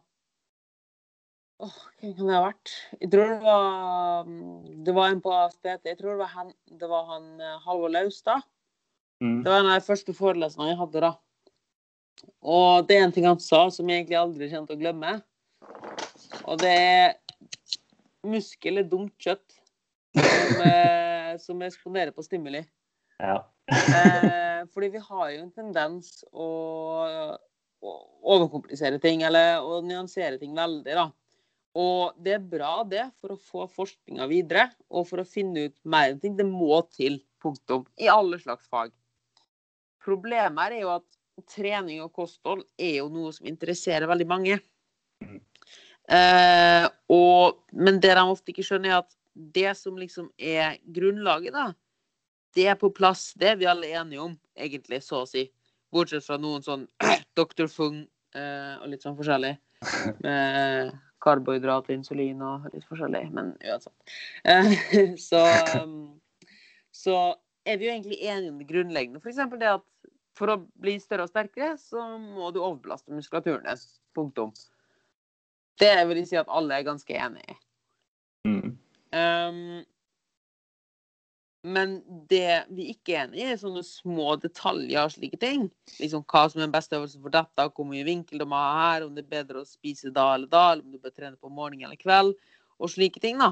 [1.60, 2.74] Åh, hvem kan det ha vært?
[3.02, 5.90] Jeg tror det var mm, Det var en på SPT.
[5.92, 8.46] Jeg tror det var han, det var han eh, Halvor Laustad.
[9.20, 9.42] Mm.
[9.44, 11.12] Det var en av de første forelesningene jeg hadde da.
[12.48, 15.14] Og det er en ting han sa som jeg egentlig aldri kommer til å glemme.
[16.46, 17.18] Og det er
[18.28, 19.60] muskel er dumt kjøtt
[20.16, 22.64] som, eh, som responderer på stimuli.
[23.20, 23.42] Ja.
[23.68, 26.50] eh, fordi vi har jo en tendens å,
[27.84, 31.10] å overkomplisere ting, eller å nyansere ting veldig, da.
[31.80, 35.78] Og det er bra, det, for å få forskninga videre og for å finne ut
[35.88, 36.36] mer ting.
[36.38, 37.22] Det må til.
[37.40, 37.86] Punktum.
[37.96, 38.92] I alle slags fag.
[40.04, 41.06] Problemet er jo at
[41.48, 44.58] trening og kosthold er jo noe som interesserer veldig mange.
[46.10, 49.16] Eh, og, men det de ofte ikke skjønner, er at
[49.56, 51.70] det som liksom er grunnlaget, da,
[52.58, 53.30] det er på plass.
[53.40, 55.48] Det er vi alle enige om, egentlig, så å si.
[55.94, 56.88] Bortsett fra noen sånn
[57.40, 57.70] Dr.
[57.72, 58.02] Fung
[58.36, 59.56] eh, og litt sånn forskjellig.
[60.26, 63.26] Med karbohydrat, insulin og litt forskjellig.
[63.36, 64.16] Men uansett.
[64.44, 64.74] Eh,
[65.30, 65.44] så,
[65.82, 66.20] um,
[66.96, 67.20] så
[67.68, 69.22] er vi jo egentlig enige om det grunnleggende.
[69.24, 69.42] F.eks.
[69.60, 69.88] det at
[70.40, 73.68] for å bli større og sterkere, så må du overbelaste muskulaturen.
[74.16, 74.54] Punktum.
[75.80, 77.58] Det vil jeg si at alle er ganske enige i.
[78.48, 78.76] Mm.
[79.12, 79.60] Um,
[81.64, 81.98] men
[82.32, 85.66] det vi ikke er enig i, er sånne små detaljer og slike ting.
[86.00, 88.70] Liksom Hva som er den beste øvelsen for dette, hvor mye vinkel du må ha
[88.78, 91.36] her, om det er bedre å spise da eller da, eller om du bør trene
[91.36, 92.32] på morgen eller kveld,
[92.80, 93.42] og slike ting.
[93.44, 93.52] da.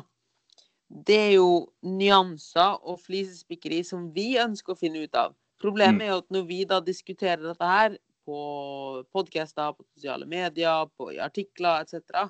[0.87, 5.35] Det er jo nyanser og flisespikkeri som vi ønsker å finne ut av.
[5.59, 6.05] Problemet mm.
[6.05, 8.39] er jo at når vi da diskuterer dette her på
[9.11, 12.27] podcaster, på sosiale medier, på, artikler etc.,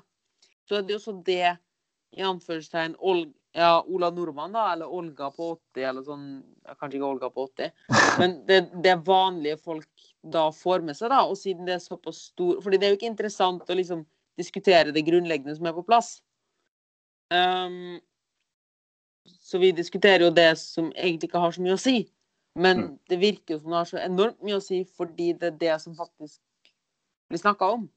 [0.66, 1.54] så er det jo også det
[2.18, 2.96] i anførselstegn
[3.58, 6.26] ja, Ola Nordmann, da, eller Olga på 80, eller sånn
[6.78, 7.72] Kanskje ikke Olga på 80.
[8.20, 12.28] Men det, det vanlige folk da får med seg, da, og siden det er såpass
[12.32, 14.04] stor fordi det er jo ikke interessant å liksom
[14.38, 16.18] diskutere det grunnleggende som er på plass.
[17.34, 17.98] Um,
[19.42, 22.02] så vi diskuterer jo det som egentlig ikke har så mye å si.
[22.58, 22.94] Men mm.
[23.10, 25.76] det virker jo som det har så enormt mye å si, fordi det er det
[25.82, 26.38] som faktisk
[27.28, 27.88] blir snakka om.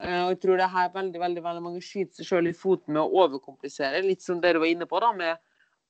[0.00, 2.96] Eh, og jeg tror det her veldig, veldig, veldig mange skyter seg selv i foten
[2.96, 4.00] med å overkomplisere.
[4.06, 5.40] Litt som dere var inne på, da, med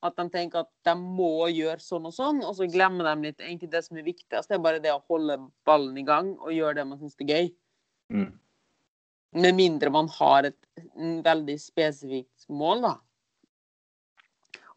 [0.01, 3.43] at de tenker at de må gjøre sånn og sånn, og så glemmer de litt
[3.43, 4.49] egentlig det som er viktigst.
[4.49, 7.29] Det er bare det å holde ballen i gang og gjøre det man syns er
[7.29, 7.51] gøy.
[8.11, 8.31] Mm.
[9.45, 10.59] Med mindre man har et
[11.23, 12.95] veldig spesifikt mål, da.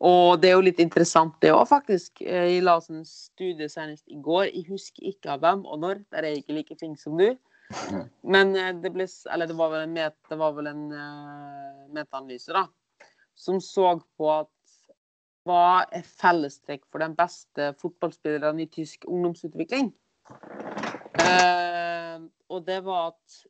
[0.05, 2.21] Og det er jo litt interessant det òg, faktisk.
[2.23, 4.51] Eh, jeg la oss en studie senest i går.
[4.51, 6.05] Jeg husker ikke av hvem og når.
[6.13, 7.31] Der er jeg ikke like flink som du.
[8.23, 12.53] Men eh, det ble det var vel en, met, det var vel en uh, metaanalyse,
[12.55, 12.67] da.
[13.35, 14.51] Som så på at
[15.45, 19.91] hva er fellestrekk for den beste fotballspilleren i tysk ungdomsutvikling?
[21.21, 23.43] Uh, og det var at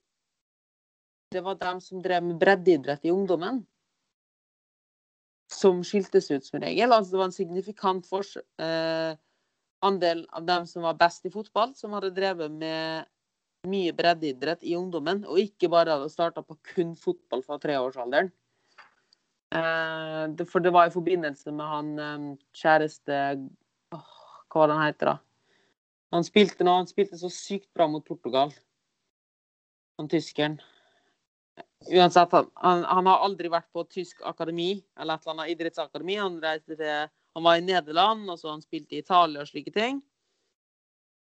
[1.35, 3.65] det var dem som drev med breddeidrett i ungdommen,
[5.51, 6.93] som skiltes ut som regel.
[6.93, 9.15] Altså det var en signifikant uh,
[9.85, 13.11] andel av dem som var best i fotball, som hadde drevet med
[13.69, 18.31] mye breddeidrett i ungdommen, og ikke bare hadde starta på kun fotball fra treårsalderen.
[19.55, 23.19] Eh, for det var i forbindelse med han eh, kjæreste
[23.95, 24.15] åh,
[24.51, 25.17] Hva var det han heter, da?
[26.15, 28.53] Han spilte nå, han spilte så sykt bra mot Portugal.
[29.99, 30.61] Han tyskeren.
[31.91, 36.17] Uansett, han, han, han, har aldri vært på tysk akademi eller et eller annet idrettsakademi.
[36.19, 39.75] Han, reiste til, han var i Nederland, og så han spilte i Italia og slike
[39.75, 40.01] ting.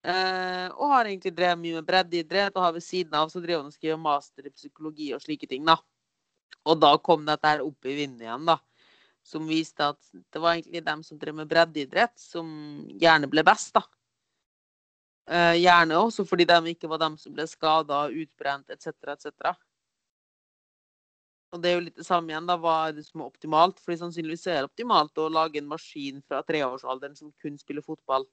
[0.03, 3.63] Eh, og har egentlig drevet mye med breddeidrett, og har ved siden av så drevet
[3.63, 5.77] han og skrevet master i psykologi og slike ting, da.
[6.67, 8.59] Og da kom dette her opp i vinden igjen, da.
[9.23, 10.01] Som viste at
[10.35, 12.49] det var egentlig dem som drev med breddeidrett, som
[12.99, 13.85] gjerne ble best, da.
[15.31, 19.55] Eh, gjerne også fordi de ikke var dem som ble skada, utbrent etc., etc.
[21.53, 22.59] Og det er jo litt det samme igjen, da.
[22.59, 23.79] Hva er det som er optimalt?
[23.85, 28.27] Fordi sannsynligvis er det optimalt å lage en maskin fra treårsalderen som kun spiller fotball.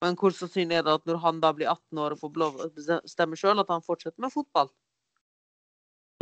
[0.00, 2.60] Men hvor sannsynlig er det at når han da blir 18 år og får lov
[2.60, 4.70] å bestemme sjøl, at han fortsetter med fotball?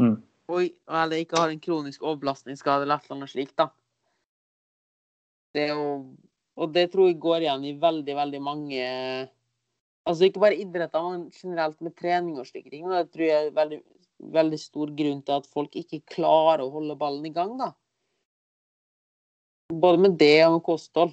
[0.03, 0.17] Mm.
[0.49, 3.69] Og, eller ikke har en kronisk overbelastningsskade eller et eller annet slikt, da.
[5.55, 6.15] Det er jo
[6.59, 8.83] Og det tror jeg går igjen i veldig, veldig mange
[10.09, 12.87] Altså ikke bare idretter, men generelt med trening og slike ting.
[12.89, 13.79] Det tror jeg er veldig,
[14.39, 17.75] veldig stor grunn til at folk ikke klarer å holde ballen i gang, da.
[19.69, 21.13] Både med det og med kosthold.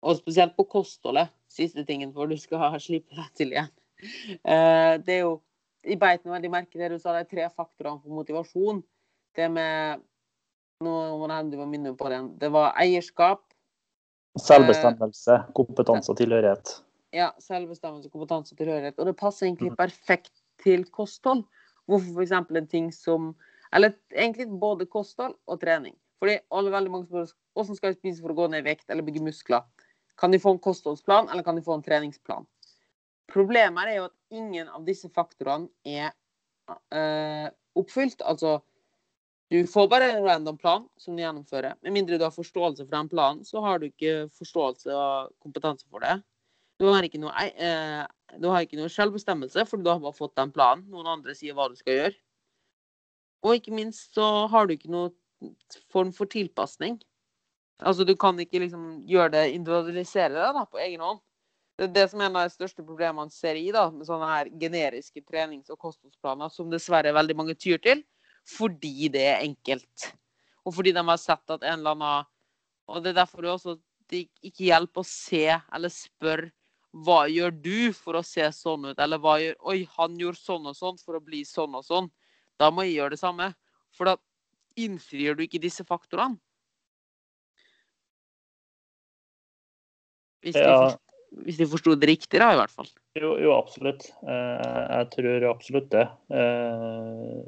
[0.00, 1.28] Og spesielt på kostholdet.
[1.54, 3.72] Siste tingen for du skal slippe deg til igjen.
[4.42, 5.40] Eh, det er jo
[5.84, 8.80] Jeg beit meg veldig merke det du sa, de tre faktorene for motivasjon.
[9.36, 10.00] Det med
[10.84, 12.32] Nå må det hende du må minne på den.
[12.40, 13.44] Det var eierskap.
[14.40, 16.72] Selvbestemmelse, kompetanse og tilhørighet.
[17.14, 18.98] Ja, selvbestemmelse, kompetanse og tilhørighet.
[18.98, 20.32] Og det passer egentlig perfekt
[20.64, 21.44] til kosthold.
[21.86, 22.32] Hvorfor f.eks.
[22.32, 23.34] en ting som
[23.74, 25.96] Eller egentlig både kosthold og trening.
[26.18, 28.90] Fordi alle veldig mange spør hvordan skal jeg spise for å gå ned i vekt
[28.90, 29.64] eller bygge muskler.
[30.20, 32.46] Kan de få en kostholdsplan, eller kan de få en treningsplan?
[33.32, 36.12] Problemet er jo at ingen av disse faktorene er
[36.94, 37.48] øh,
[37.80, 38.22] oppfylt.
[38.22, 38.58] Altså,
[39.50, 41.78] du får bare en random plan som du gjennomfører.
[41.82, 45.88] Med mindre du har forståelse for den planen, så har du ikke forståelse og kompetanse
[45.90, 46.20] for det.
[46.80, 48.04] Du har ikke noe, øh,
[48.50, 50.86] har ikke noe selvbestemmelse, for du har bare fått den planen.
[50.90, 52.16] Noen andre sier hva du skal gjøre.
[53.44, 55.54] Og ikke minst så har du ikke noen
[55.92, 56.98] form for tilpasning.
[57.82, 61.22] Altså, du kan ikke liksom gjøre det, individualisere det da, på egen hånd.
[61.74, 64.06] Det er det som er en av de største problemene man ser i da, med
[64.06, 68.04] sånne her generiske trenings- og kostholdsplaner, som dessverre veldig mange tyr til,
[68.46, 70.12] fordi det er enkelt.
[70.64, 72.30] Og fordi de har sett at en eller annen
[72.86, 73.78] Og det er derfor det også
[74.12, 76.50] det ikke hjelper å se eller spørre
[77.04, 80.68] hva gjør du for å se sånn ut, eller hva gjør Oi, han gjorde sånn
[80.70, 82.10] og sånn for å bli sånn og sånn.
[82.60, 83.48] Da må jeg gjøre det samme.
[83.96, 84.14] For da
[84.78, 86.38] innfrir du ikke disse faktorene.
[90.44, 90.94] Hvis de, Ja.
[91.44, 92.90] hvis de forsto det riktig, da, i hvert fall.
[93.14, 94.08] Jo, jo absolutt.
[94.26, 96.08] Eh, Jeg tror absolutt det.
[96.34, 97.44] Eh,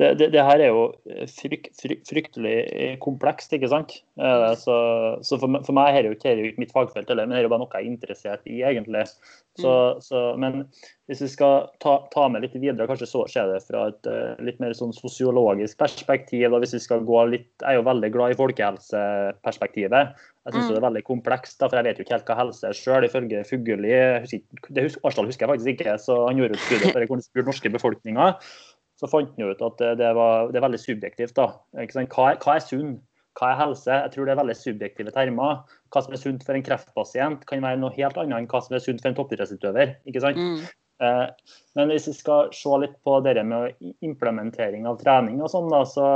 [0.00, 0.82] Det, det, det her er jo
[1.28, 3.98] fryk, fryk, fryktelig komplekst, ikke sant?
[4.20, 4.76] Eh, Så,
[5.24, 7.52] så for, for meg er det jo ikke, mitt fagfelt, heller, men det er jo
[7.52, 9.04] bare noe jeg er interessert i, egentlig.
[9.58, 9.72] Så,
[10.04, 10.68] så, men
[11.10, 14.38] hvis vi skal ta, ta med litt videre, kanskje så skjer det fra et eh,
[14.46, 16.46] litt mer sånn sosiologisk perspektiv.
[16.52, 20.14] Da, hvis vi skal gå litt, Jeg er jo veldig glad i folkehelseperspektivet.
[20.48, 20.72] Jeg syns Mm.
[20.72, 23.04] det er veldig komplekst, da, for jeg vet jo ikke helt hva helse er sjøl.
[23.04, 23.92] Ifølge Fugelli
[24.22, 27.24] husker det hus- Årstall husker jeg faktisk ikke, så han gjorde et studie for den
[27.24, 28.30] spurte norske befolkninga.
[28.98, 31.36] Så fant han ut at det, var, det er veldig subjektivt.
[31.38, 31.52] da.
[31.76, 32.96] Hva, er, hva er sunn?
[33.38, 33.94] Hva er helse?
[33.94, 35.60] Jeg tror det er veldig subjektive termer.
[35.94, 38.74] Hva som er sunt for en kreftpasient, kan være noe helt annet enn hva som
[38.74, 39.94] er sunt for en toppidrettsutøver.
[40.10, 40.40] ikke sant?
[40.42, 40.64] Mm.
[41.06, 41.26] Eh,
[41.78, 45.84] Men hvis vi skal se litt på det med implementering av trening og sånn, da,
[45.86, 46.08] så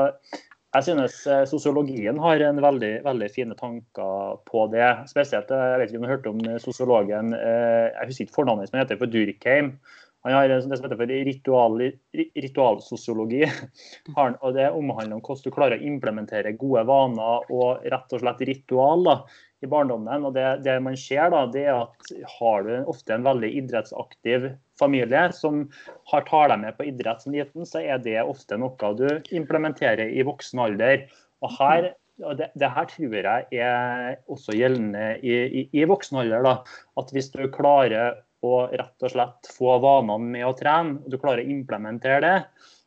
[0.72, 4.86] jeg synes eh, sosiologien har en veldig, veldig fine tanker på det.
[5.10, 8.38] Spesielt, eh, jeg vet ikke om du har hørt om eh, sosiologen, jeg husker ikke
[8.38, 9.74] fornavnet men heter, for Durkheim.
[10.22, 11.80] Han har det som heter for ritual,
[12.14, 13.42] ritualsosiologi.
[14.16, 18.44] Og Det omhandler om hvordan du klarer å implementere gode vaner og rett og slett
[18.46, 19.16] ritual da,
[19.62, 20.26] i barndommen.
[20.26, 24.50] og det, det man ser da, det er at Har du ofte en veldig idrettsaktiv
[24.78, 25.64] familie som
[26.10, 30.10] har tar deg med på idrett som liten, så er det ofte noe du implementerer
[30.10, 31.06] i voksen alder.
[31.42, 36.20] Og her og det, det her tror jeg er også gjeldende i, i, i voksen
[36.22, 36.44] alder.
[36.44, 36.52] da,
[37.00, 41.18] At hvis du klarer å rett og slett få vanene med å trene, og du
[41.22, 42.36] klarer å implementere det,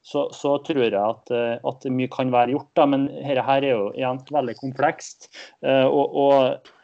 [0.05, 2.67] så, så tror jeg at, eh, at mye kan være gjort.
[2.77, 5.31] da, Men dette her er jo igjen veldig komplekst.
[5.65, 6.33] Eh, og, og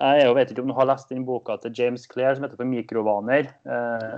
[0.02, 2.58] jeg jo, vet ikke om du har lest den boka til James Clair som heter
[2.58, 3.52] for 'Mikrovaner'.
[3.70, 4.16] Eh,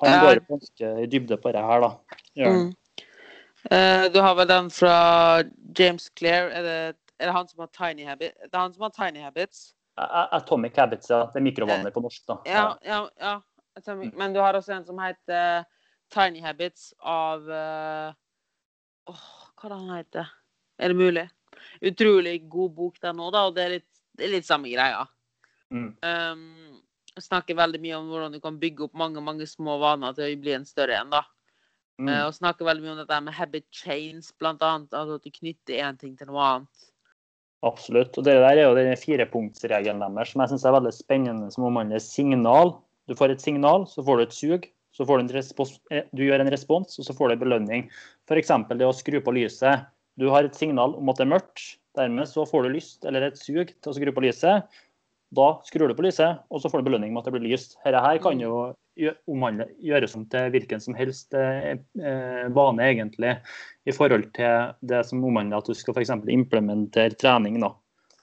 [0.00, 0.20] han Ja.
[0.22, 1.90] går ganske i dybde på det her, da.
[2.36, 2.48] Ja.
[2.48, 2.72] Mm.
[4.14, 5.42] Du har vel den fra
[5.78, 6.48] James Clair.
[6.48, 8.38] Er det, er det han som har Tiny Habits?
[8.44, 9.74] Det er han som har Tiny Habits.
[9.98, 11.26] Atomic Habits, ja.
[11.26, 12.38] Det er mikrovaner på norsk, da.
[12.46, 13.40] Ja, ja, ja.
[14.14, 15.64] Men du har også en som heter
[16.14, 17.42] Tiny Habits av
[19.08, 20.32] Åh, hva er det han heter?
[20.78, 21.24] Er det mulig?
[21.88, 25.06] Utrolig god bok der nå, da, og det er litt, det er litt samme greia.
[25.74, 25.90] Mm.
[26.02, 26.78] Um,
[27.18, 30.40] snakker veldig mye om hvordan du kan bygge opp mange mange små vaner til å
[30.42, 31.10] bli en større en.
[31.16, 31.24] da.
[31.98, 32.12] Mm.
[32.12, 34.94] Uh, og snakker veldig mye om dette med habit chains, blant annet.
[34.94, 36.88] Altså at du knytter én ting til noe annet.
[37.66, 38.14] Absolutt.
[38.14, 41.66] Og det der er jo den firepunktsregelen deres som jeg syns er veldig spennende, som
[41.70, 42.76] omhandler signal,
[43.08, 44.66] Du får et signal, så får du et sug.
[44.92, 47.40] Så får du, en respons, eh, du gjør en respons, og så får du en
[47.40, 47.84] belønning.
[48.28, 48.52] F.eks.
[48.76, 49.86] det å skru på lyset.
[50.18, 51.64] Du har et signal om at det er mørkt.
[51.98, 54.68] Dermed så får du lyst eller et sug til å skru på lyset.
[55.34, 57.76] Da skrur du på lyset, og så får du belønning med at det blir lyst.
[57.84, 58.70] Dette her kan jo
[59.30, 61.76] omhandle, gjøres om til hvilken som helst eh,
[62.54, 63.34] vane, egentlig,
[63.86, 66.14] i forhold til det som omhandler at du skal f.eks.
[66.32, 67.60] implementere trening.
[67.62, 67.74] da.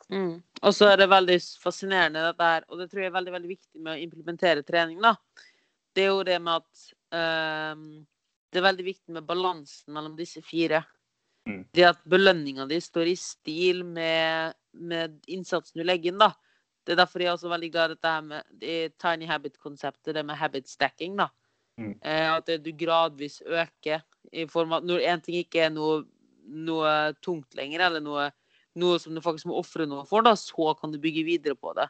[0.09, 0.41] Mm.
[0.65, 3.53] Og så er det veldig fascinerende dette her, og det tror jeg er veldig, veldig
[3.53, 4.97] viktig med å implementere trening.
[5.03, 5.15] da
[5.95, 7.85] det er jo det med at um,
[8.51, 10.83] det er veldig viktig med balansen mellom disse fire.
[11.49, 11.61] Mm.
[11.75, 16.31] Det at belønninga di står i stil med, med, innsatsen du legger inn, da.
[16.85, 20.25] Det er derfor jeg er også veldig glad i dette med det tiny habit-konseptet, det
[20.25, 21.17] med habit stacking.
[21.17, 21.29] da.
[21.81, 21.93] Mm.
[22.01, 26.05] Eh, at du gradvis øker i form av Når én ting ikke er noe,
[26.45, 28.29] noe, tungt lenger, eller noe,
[28.79, 31.73] noe som du faktisk må ofre noe for, da, så kan du bygge videre på
[31.77, 31.89] det.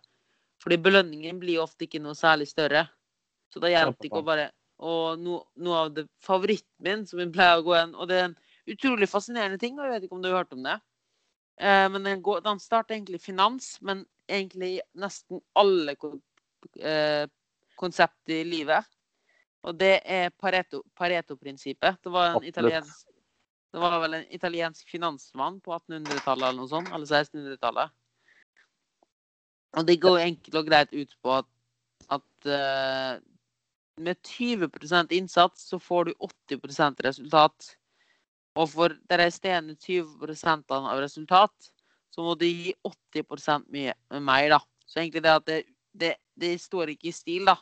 [0.63, 2.87] Fordi belønningen blir ofte ikke noe særlig større.
[3.53, 4.49] Så da hjelper det ikke å bare
[4.83, 8.17] Og no, noe av det favoritten min, som jeg pleier å gå igjen Og det
[8.19, 8.35] er en
[8.73, 10.75] utrolig fascinerende ting, og jeg vet ikke om du har hørt om det.
[11.61, 15.95] Eh, men den, går, den starter egentlig i finans, men egentlig i nesten alle
[16.81, 17.25] eh,
[17.79, 18.89] konsept i livet.
[19.65, 22.01] Og det er Pareto-prinsippet.
[22.03, 23.05] det var en italiensk
[23.75, 27.91] det var vel en italiensk finansmann på 1800-tallet eller noe sånt, eller 1600-tallet.
[29.75, 31.49] Og det går enkelt og greit ut på at,
[32.15, 33.17] at uh,
[33.97, 36.13] med 20% innsats så får du
[36.51, 37.75] 80% resultat.
[38.55, 41.71] Og for de resterende 20% av resultat,
[42.11, 44.59] så må du gi 80 mye mer, da.
[44.87, 47.57] Så egentlig det at det, det, det, står ikke i stil, da.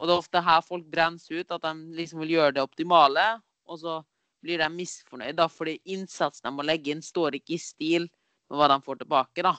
[0.00, 3.26] Og det er ofte her folk brennes ut, at de liksom vil gjøre det optimale.
[3.68, 3.98] Og så
[4.44, 8.08] blir de misfornøyd, da, fordi innsatsen de må legge inn, står ikke i stil
[8.48, 9.56] med hva de får tilbake, da.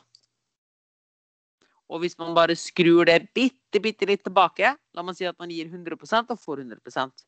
[1.88, 5.52] Og hvis man bare skrur det bitte, bitte litt tilbake, la man si at man
[5.54, 7.24] gir 100% og får 100%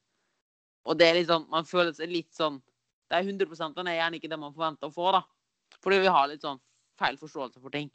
[0.89, 2.59] Og det er litt sånn, man føler seg litt sånn
[3.09, 5.23] Det er 100 og det er gjerne ikke det man forventer å få, da.
[5.81, 6.59] Fordi vi har litt sånn
[6.99, 7.87] feil forståelse for ting.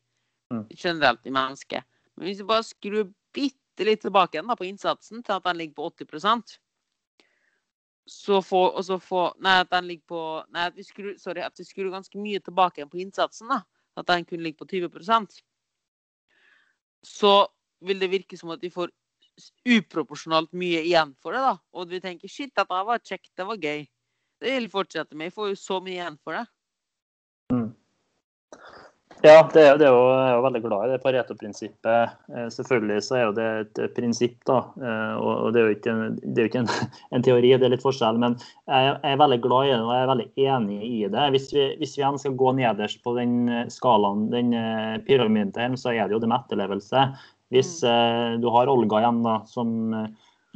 [0.51, 0.65] Mm.
[0.73, 1.87] Generelt i mennesket.
[2.17, 5.61] Men hvis vi bare skrur bitte litt tilbake igjen da, på innsatsen til at den
[5.61, 6.57] ligger på 80%
[8.07, 10.23] så får, og så får Nei, at den ligger på
[10.53, 13.49] Nei, at vi skrur, sorry, at vi skrur ganske mye tilbake igjen på innsatsen.
[13.49, 13.63] da,
[13.97, 14.91] At den kun ligger på 20
[17.05, 17.47] så
[17.85, 18.93] vil det virke som at vi får
[19.67, 21.43] uproporsjonalt mye igjen for det.
[21.43, 21.55] da.
[21.75, 23.87] Og vi tenker shit, dette var kjekt, det var gøy.
[24.41, 25.31] Det vil fortsette med.
[25.31, 26.45] Vi får jo så mye igjen for det.
[27.53, 27.69] Mm.
[29.25, 32.17] Ja, det er, det er jo, jeg er jo veldig glad i det Pareto-prinsippet.
[32.29, 34.59] Eh, selvfølgelig så er jo det et prinsipp, da.
[34.77, 35.95] Eh, og det er jo ikke,
[36.29, 36.69] er jo ikke en,
[37.17, 38.19] en, teori, det er litt forskjell.
[38.21, 38.37] Men
[38.69, 41.25] jeg, er veldig glad i det og jeg er veldig enig i det.
[41.33, 43.39] Hvis vi, hvis vi igjen skal gå nederst på den
[43.73, 47.07] skalaen, den eh, pyramiden, så er det jo det med etterlevelse.
[47.55, 48.43] Hvis mm.
[48.43, 49.73] du har Olga igjen, da, som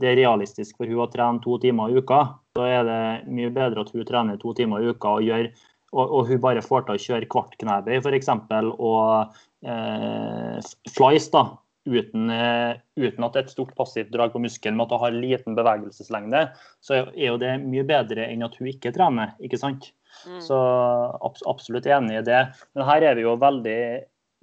[0.01, 2.21] det er realistisk for hun å trene to timer i uka,
[2.57, 3.01] så er det
[3.33, 5.49] mye bedre at hun trener to timer i uka og gjør
[5.92, 8.29] og, og, hun bare får til å kjøre kvartknebøy f.eks.
[8.29, 10.59] og eh,
[10.92, 11.44] flies da,
[11.88, 15.05] uten, eh, uten, at det er et stort passivt drag på muskelen, med at hun
[15.07, 16.44] har liten bevegelseslengde,
[16.85, 19.35] så er jo det mye bedre enn at hun ikke trener.
[19.40, 19.90] ikke sant?
[20.27, 20.38] Mm.
[20.42, 20.59] Så
[21.48, 22.44] absolutt enig i det.
[22.77, 23.81] Men her er vi jo veldig,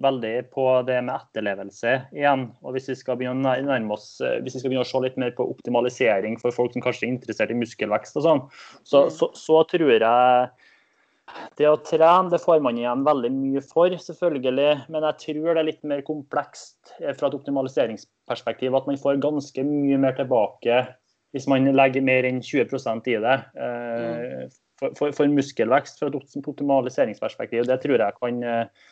[0.02, 2.48] veldig på det med etterlevelse igjen.
[2.64, 5.02] Og hvis vi skal begynne å nærme oss, eh, hvis vi skal begynne å se
[5.04, 8.46] litt mer på optimalisering for folk som kanskje er interessert i muskelvekst og sånn,
[8.82, 9.14] så, mm.
[9.18, 10.65] så, så tror jeg
[11.58, 14.68] det å trene det får man igjen veldig mye for, selvfølgelig.
[14.92, 18.76] Men jeg tror det er litt mer komplekst fra et optimaliseringsperspektiv.
[18.76, 20.84] At man får ganske mye mer tilbake
[21.34, 23.36] hvis man legger mer enn 20% i det.
[23.58, 24.54] Mm.
[24.80, 28.90] For, for, for, muskelvekst fra et optimaliseringsperspektiv, det tror jeg kan eh,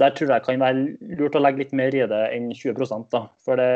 [0.00, 3.26] der tror jeg kan være lurt å legge litt mer i det enn 20 da.
[3.44, 3.68] For det,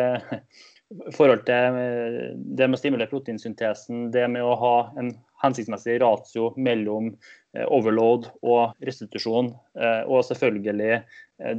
[1.16, 6.50] forhold til eh, det med å stimulere proteinsyntesen, det med å ha en hensiktsmessig ratio
[6.56, 7.10] mellom
[7.56, 11.00] eh, overload og restitusjon, eh, og selvfølgelig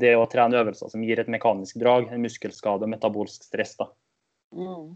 [0.01, 3.75] det å trene øvelser som gir et mekanisk drag, en muskelskade og metabolsk stress.
[3.77, 3.91] Da.
[4.55, 4.95] Mm.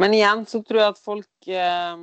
[0.00, 1.96] Men igjen så tror jeg at folk eh,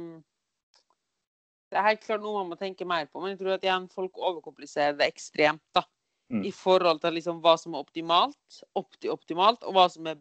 [1.69, 3.87] Det er helt klart noe man må tenke mer på, men jeg tror at igjen
[3.93, 5.65] folk overkompliserer det ekstremt.
[5.77, 5.85] da.
[6.29, 6.43] Mm.
[6.45, 10.19] I forhold til liksom hva som er optimalt, opti-optimalt, og hva som er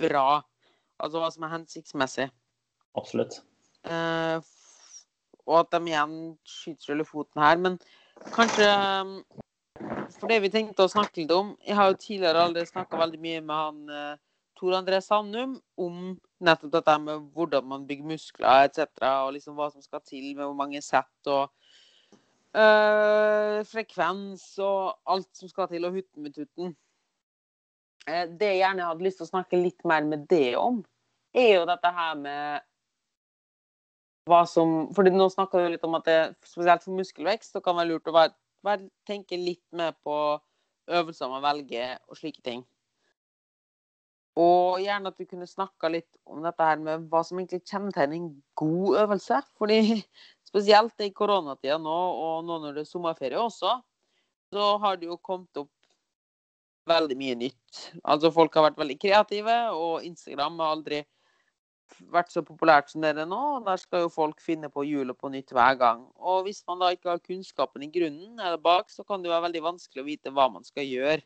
[0.00, 0.40] bra.
[1.00, 2.28] Altså hva som er hensiktsmessig.
[2.96, 3.40] Absolutt.
[3.84, 4.40] Uh,
[5.46, 6.18] og at de igjen
[6.48, 7.58] skyter seg i foten her.
[7.60, 7.78] Men
[8.34, 8.68] kanskje
[10.20, 13.18] For det vi tenkte å snakke litt om Jeg har jo tidligere aldri snakka veldig
[13.20, 14.20] mye med han uh,
[14.54, 16.14] Tor André Sandum om
[16.44, 18.86] nettopp dette med hvordan man bygger muskler etc.
[19.24, 21.50] Og liksom hva som skal til med hvor mange sett og
[22.54, 26.76] øh, frekvens og alt som skal til, og hutten med tutten.
[28.06, 30.82] Eh, Det jeg gjerne hadde lyst til å snakke litt mer med det om,
[31.34, 32.68] er jo dette her med
[34.28, 37.76] hva som fordi nå snakka jo litt om at det spesielt for muskelvekst så kan
[37.76, 40.16] det være lurt å være, være, tenke litt mer på
[40.88, 42.64] øvelser man velger og slike ting.
[44.40, 48.16] Og gjerne at du kunne snakka litt om dette her med hva som egentlig kjennetegner
[48.18, 49.38] en god øvelse.
[49.60, 50.00] Fordi
[50.48, 53.76] spesielt i koronatida nå, og nå når det er sommerferie også,
[54.54, 55.70] så har det jo kommet opp
[56.88, 57.84] veldig mye nytt.
[58.02, 61.00] Altså folk har vært veldig kreative, og Instagram har aldri
[62.12, 63.40] vært så populært som det er nå.
[63.58, 66.06] og Der skal jo folk finne på hjulet på nytt hver gang.
[66.16, 69.48] Og hvis man da ikke har kunnskapen i grunnen eller bak, så kan det være
[69.48, 71.22] veldig vanskelig å vite hva man skal gjøre.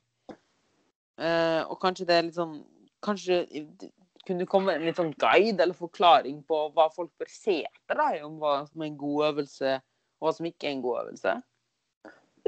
[1.18, 2.60] Eh, og kanskje det er litt sånn
[3.02, 3.44] Kanskje
[4.26, 7.94] kunne det komme en litt sånn guide eller forklaring på hva folk bør se etter,
[7.94, 9.76] da, om hva som er en god øvelse,
[10.18, 11.34] og hva som ikke er en god øvelse?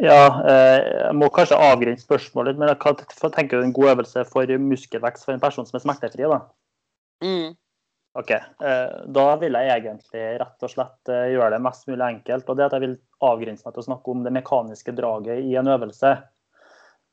[0.02, 4.58] Ja, eh, jeg må kanskje avgrense spørsmålet, men hva tenker du en god øvelse for
[4.66, 6.26] muskelvekst for en person som er smertefri?
[6.26, 6.40] da?
[7.22, 7.54] Mm.
[8.18, 12.48] Ok, eh, Da vil jeg egentlig rett og slett eh, gjøre det mest mulig enkelt.
[12.48, 15.44] og det er at Jeg vil avgrense meg til å snakke om det mekaniske draget
[15.46, 16.10] i en øvelse.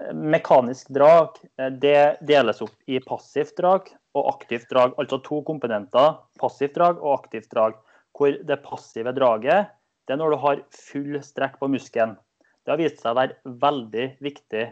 [0.01, 1.37] Eh, Mekanisk drag
[1.81, 4.95] det deles opp i passivt drag og aktivt drag.
[4.97, 7.77] Altså to komponenter, passivt drag og aktivt drag.
[8.17, 9.69] Hvor det passive draget
[10.07, 12.15] det er når du har full strekk på muskelen.
[12.65, 14.63] Det har vist seg å være veldig viktig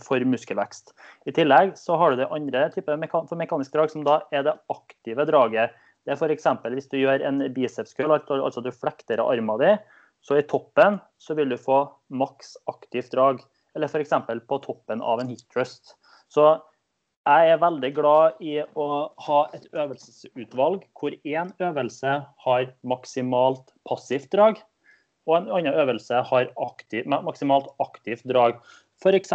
[0.00, 0.94] for muskelvekst.
[1.28, 2.68] I tillegg så har du det andre
[3.00, 5.74] meka for mekanisk drag, som da er det aktive draget.
[6.06, 6.46] Det er f.eks.
[6.72, 9.76] hvis du gjør en bicepskull, altså du av armen din,
[10.24, 13.44] så i toppen så vil du få maks aktivt drag.
[13.76, 14.12] Eller f.eks.
[14.48, 15.94] på toppen av en hit thrust.
[16.28, 16.56] Så
[17.28, 18.88] jeg er veldig glad i å
[19.26, 24.60] ha et øvelsesutvalg hvor én øvelse har maksimalt passivt drag,
[25.28, 28.56] og en annen øvelse har aktiv, maksimalt aktivt drag.
[29.00, 29.32] F.eks.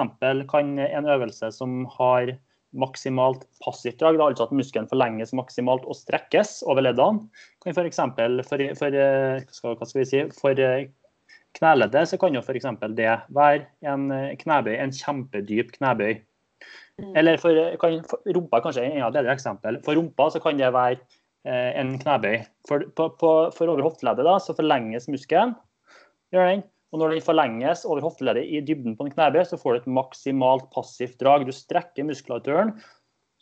[0.51, 2.35] kan en øvelse som har
[2.75, 7.25] maksimalt passivt drag, altså at muskelen forlenges maksimalt og strekkes over leddene,
[7.63, 8.01] kan f.eks.
[8.49, 10.87] For, for, eh, skal- hva skal vi si, for eh,
[11.55, 12.67] kneleddet så kan jo f.eks.
[12.97, 16.19] det være en eh, knebøy, en kjempedyp knebøy.
[17.01, 17.11] Mm.
[17.19, 19.79] Eller for, kan, for rumpa er kanskje et bedre eksempel.
[19.83, 20.99] For rumpa så kan det være
[21.47, 22.43] eh, en knebøy.
[22.67, 25.55] For, på, på, for over hofteleddet da, så forlenges muskelen.
[26.33, 26.63] Gjør den.
[26.95, 29.95] Og når den forlenges over hofteleddet i dybden på en knebøy, så får du et
[29.97, 31.43] maksimalt passivt drag.
[31.43, 32.71] Du strekker muskulaturen,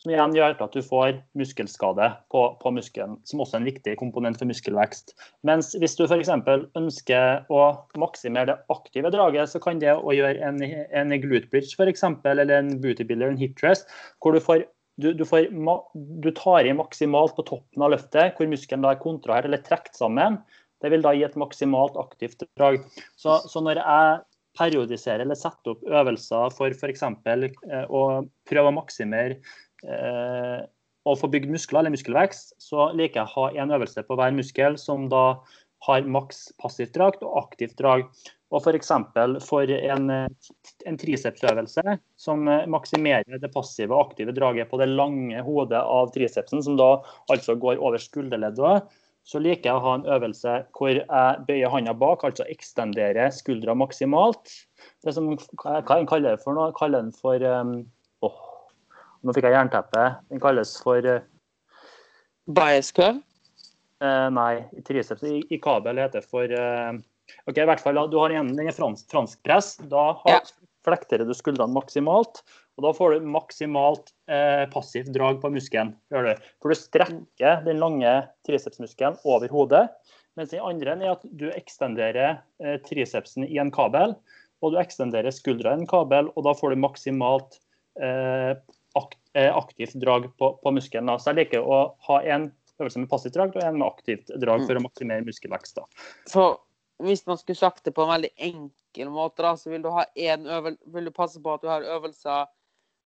[0.02, 3.94] som igjen gjør at du får muskelskade på, på muskelen, som også er en viktig
[4.00, 5.14] komponent for muskelvekst.
[5.46, 6.32] Mens hvis du f.eks.
[6.76, 7.62] ønsker å
[8.02, 10.58] maksimere det aktive draget, så kan det å gjøre en,
[10.90, 13.86] en glute bridge f.eks., eller en booty builder, en hip dress,
[14.18, 14.66] hvor du får
[15.00, 15.48] du, du, får,
[16.22, 19.96] du tar i maksimalt på toppen av løftet, hvor muskelen da er kontrahert eller trukket
[19.98, 20.36] sammen.
[20.82, 22.80] Det vil da gi et maksimalt aktivt drag.
[23.16, 24.22] Så, så når jeg
[24.58, 27.02] periodiserer eller setter opp øvelser for f.eks.
[27.04, 28.02] Eh, å
[28.48, 29.38] prøve å maksimere
[29.82, 30.62] eh,
[31.04, 34.32] å få bygd muskler eller muskelvekst, så liker jeg å ha en øvelse på hver
[34.36, 35.26] muskel som da
[35.84, 38.06] har maks passivt drag og aktivt drag.
[38.54, 38.92] Og f.eks.
[39.10, 40.12] For, for en,
[40.86, 46.62] en tricepsøvelse som maksimerer det passive og aktive draget på det lange hodet av tricepsen,
[46.64, 46.92] som da
[47.34, 48.86] altså går over skulderleddet,
[49.24, 53.72] så liker jeg å ha en øvelse hvor jeg bøyer hånda bak, altså ekstenderer skuldra
[53.76, 54.52] maksimalt.
[55.04, 55.30] Det som,
[55.62, 56.68] hva jeg kaller det for noe?
[56.68, 57.78] Jeg kaller den for um,
[58.26, 58.42] åh,
[59.24, 60.02] Nå fikk jeg jernteppe.
[60.28, 61.22] Den kalles for uh,
[62.52, 63.22] Bias curve?
[64.04, 65.24] Uh, nei, i triceps.
[65.24, 66.92] I, i kabel heter det for uh,
[67.48, 69.78] OK, i hvert fall, du har en, den er fransk, franskpress.
[69.88, 70.68] Da har, Ja.
[70.84, 72.42] flekterer du skuldrene maksimalt.
[72.74, 75.92] Og da får du maksimalt eh, passivt drag på muskelen.
[76.10, 76.46] Gjør du.
[76.62, 78.14] For du strekker den lange
[78.48, 79.84] tricepsmuskelen over hodet.
[80.34, 84.16] Mens den andre er at du ekstenderer eh, tricepsen i en kabel.
[84.64, 87.58] Og du ekstenderer skuldra i en kabel, og da får du maksimalt
[88.00, 88.56] eh,
[88.98, 91.12] akt, eh, aktivt drag på, på muskelen.
[91.20, 92.48] Så jeg liker å ha en
[92.80, 95.82] øvelse med passivt drag og en med aktivt drag for å maksimere muskelvekst.
[96.32, 96.58] For
[97.04, 100.06] hvis man skulle sagt det på en veldig enkel måte, da, så vil du, ha
[100.14, 102.48] en øvel vil du passe på at du har øvelser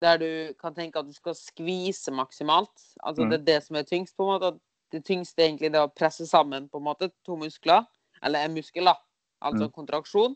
[0.05, 2.71] der du kan tenke at du skal skvise maksimalt.
[3.03, 3.29] Altså Mm.
[3.31, 4.15] Det er det som er tyngst.
[4.17, 4.59] på en måte.
[4.91, 7.83] Det tyngste er egentlig det å presse sammen på en måte to muskler,
[8.23, 8.93] eller en muskel, da.
[9.41, 9.71] Altså Mm.
[9.73, 10.35] kontraksjon.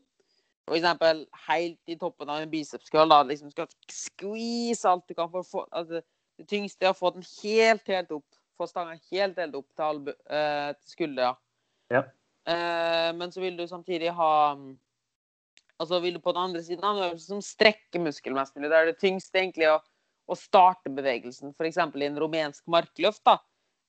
[0.67, 3.23] For eksempel helt i toppen av en bicepskøll, da.
[3.23, 6.01] Liksom skal skvise alt du kan for å få altså,
[6.39, 8.25] Det tyngste er å få den helt, helt opp.
[8.57, 11.35] Få stanga helt, helt opp til, albu, eh, til skuldra.
[11.91, 12.03] Ja.
[12.47, 14.55] Eh, men så vil du samtidig ha
[15.79, 18.71] Altså vil du på den andre siden ha en øvelse som strekker muskelen mest mulig.
[18.71, 19.77] Da er det tyngst egentlig å,
[20.27, 21.53] å starte bevegelsen.
[21.55, 21.79] F.eks.
[21.79, 23.23] i en rumensk markløft.
[23.27, 23.37] da,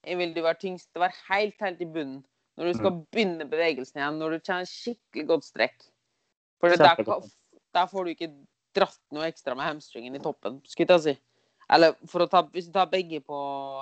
[0.07, 2.21] vil det være tyngst å være helt, helt i bunnen
[2.59, 4.21] når du skal begynne bevegelsen igjen.
[4.21, 5.91] Når du kjenner skikkelig godt strekk.
[6.61, 7.03] For der,
[7.75, 8.31] der får du ikke
[8.77, 11.15] dratt noe ekstra med hamstringen i toppen, skulle jeg si.
[11.71, 11.95] Eller
[12.31, 13.37] ta, hvis du tar begge på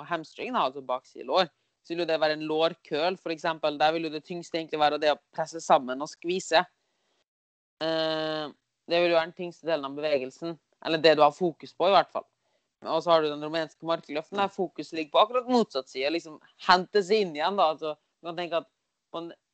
[0.09, 1.49] hamstringen, altså bakside lår,
[1.83, 3.47] så vil jo det være en lårkøl, f.eks.
[3.81, 6.63] Der vil jo det tyngste egentlig være det å presse sammen og skvise.
[7.83, 8.49] Eh,
[8.89, 10.57] det vil jo være den tyngste delen av bevegelsen.
[10.85, 12.25] Eller det du har fokus på, i hvert fall.
[12.87, 16.11] Og så har du den rumenske markløften, der fokus ligger på akkurat motsatt side.
[16.15, 17.71] Liksom hente seg inn igjen, da.
[17.73, 18.69] Altså, du kan tenke at,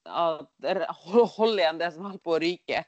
[0.06, 2.84] at Hold igjen det som holder på å ryke.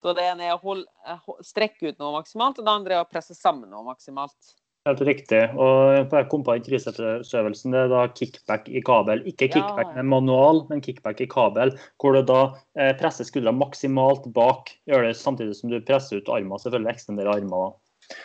[0.00, 3.36] Så det ene er å strekke ut noe maksimalt, og det andre er å presse
[3.36, 4.56] sammen noe maksimalt.
[4.86, 5.40] Helt riktig.
[5.58, 7.72] Og jeg kom på den tricepsøvelsen.
[7.74, 9.24] Det er da kickback i kabel.
[9.26, 11.74] Ikke kickback med manual, men kickback i kabel.
[11.98, 12.42] Hvor du da
[12.78, 14.70] eh, presser skuldra maksimalt bak.
[14.86, 17.74] Gjør det samtidig som du presser ut armen, Selvfølgelig ekstenderer armer.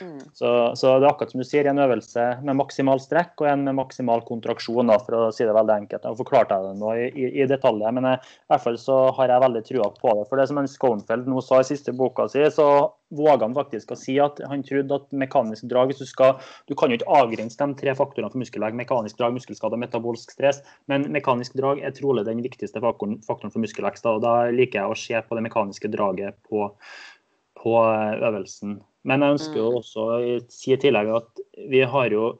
[0.01, 0.19] Mm.
[0.34, 3.65] Så, så, det er akkurat som du sier, en øvelse med maksimal strekk og en
[3.67, 6.07] med maksimal kontraksjon, da, for å si det veldig enkelt.
[6.07, 9.34] Jeg forklarte jeg det nå i, i, detalj, men jeg, i hvert fall så har
[9.34, 10.25] jeg veldig trua på det.
[10.29, 12.67] For det som en Sconefeld nå sa i siste boka si, så
[13.11, 16.38] våga han faktisk å si at han trodde at mekanisk drag Du skal,
[16.69, 20.32] du kan jo ikke avgrense de tre faktorene for muskelvegg, mekanisk drag, muskelskade og metabolsk
[20.32, 20.61] stress,
[20.91, 24.05] men mekanisk drag er trolig den viktigste faktoren, faktoren for muskelvekst.
[24.05, 26.69] Da, og da liker jeg å se på det mekaniske draget på,
[27.59, 28.79] på øvelsen.
[29.08, 29.78] Men jeg ønsker jo mm.
[29.82, 30.22] også å
[30.52, 32.32] si i tillegg at vi har jo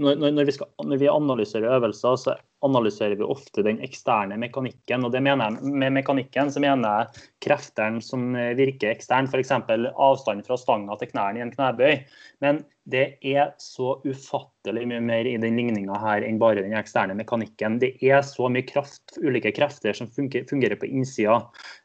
[0.00, 2.34] når, når, vi skal, når, vi analyserer øvelser, så
[2.64, 5.04] analyserer vi ofte den eksterne mekanikken.
[5.04, 9.52] og det mener jeg, Med mekanikken så mener jeg kreftene som virker ekstern, f.eks.
[9.52, 12.00] avstanden fra stanga til knærne i en knebøy.
[12.44, 17.14] Men det er så ufattelig mye mer i den ligninga her enn bare den eksterne
[17.18, 17.78] mekanikken.
[17.82, 21.38] Det er så mye kraft, ulike krefter som fungerer, på innsida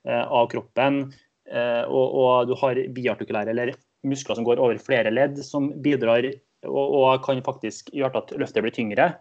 [0.07, 1.09] eh, av kroppen.
[1.47, 3.73] Eh, og, og, du har biartikulære eller
[4.07, 6.27] muskler som går over flere ledd, som bidrar
[6.67, 9.11] og, og kan faktisk gjøre at løftet blir tyngre.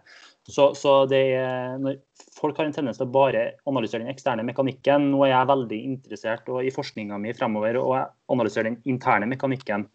[0.47, 1.97] Så, så er, når
[2.37, 5.09] folk har en tendens til å bare analysere den eksterne mekanikken.
[5.11, 7.97] Nå er jeg veldig interessert i forskninga mi fremover og
[8.31, 9.87] analysere den interne mekanikken.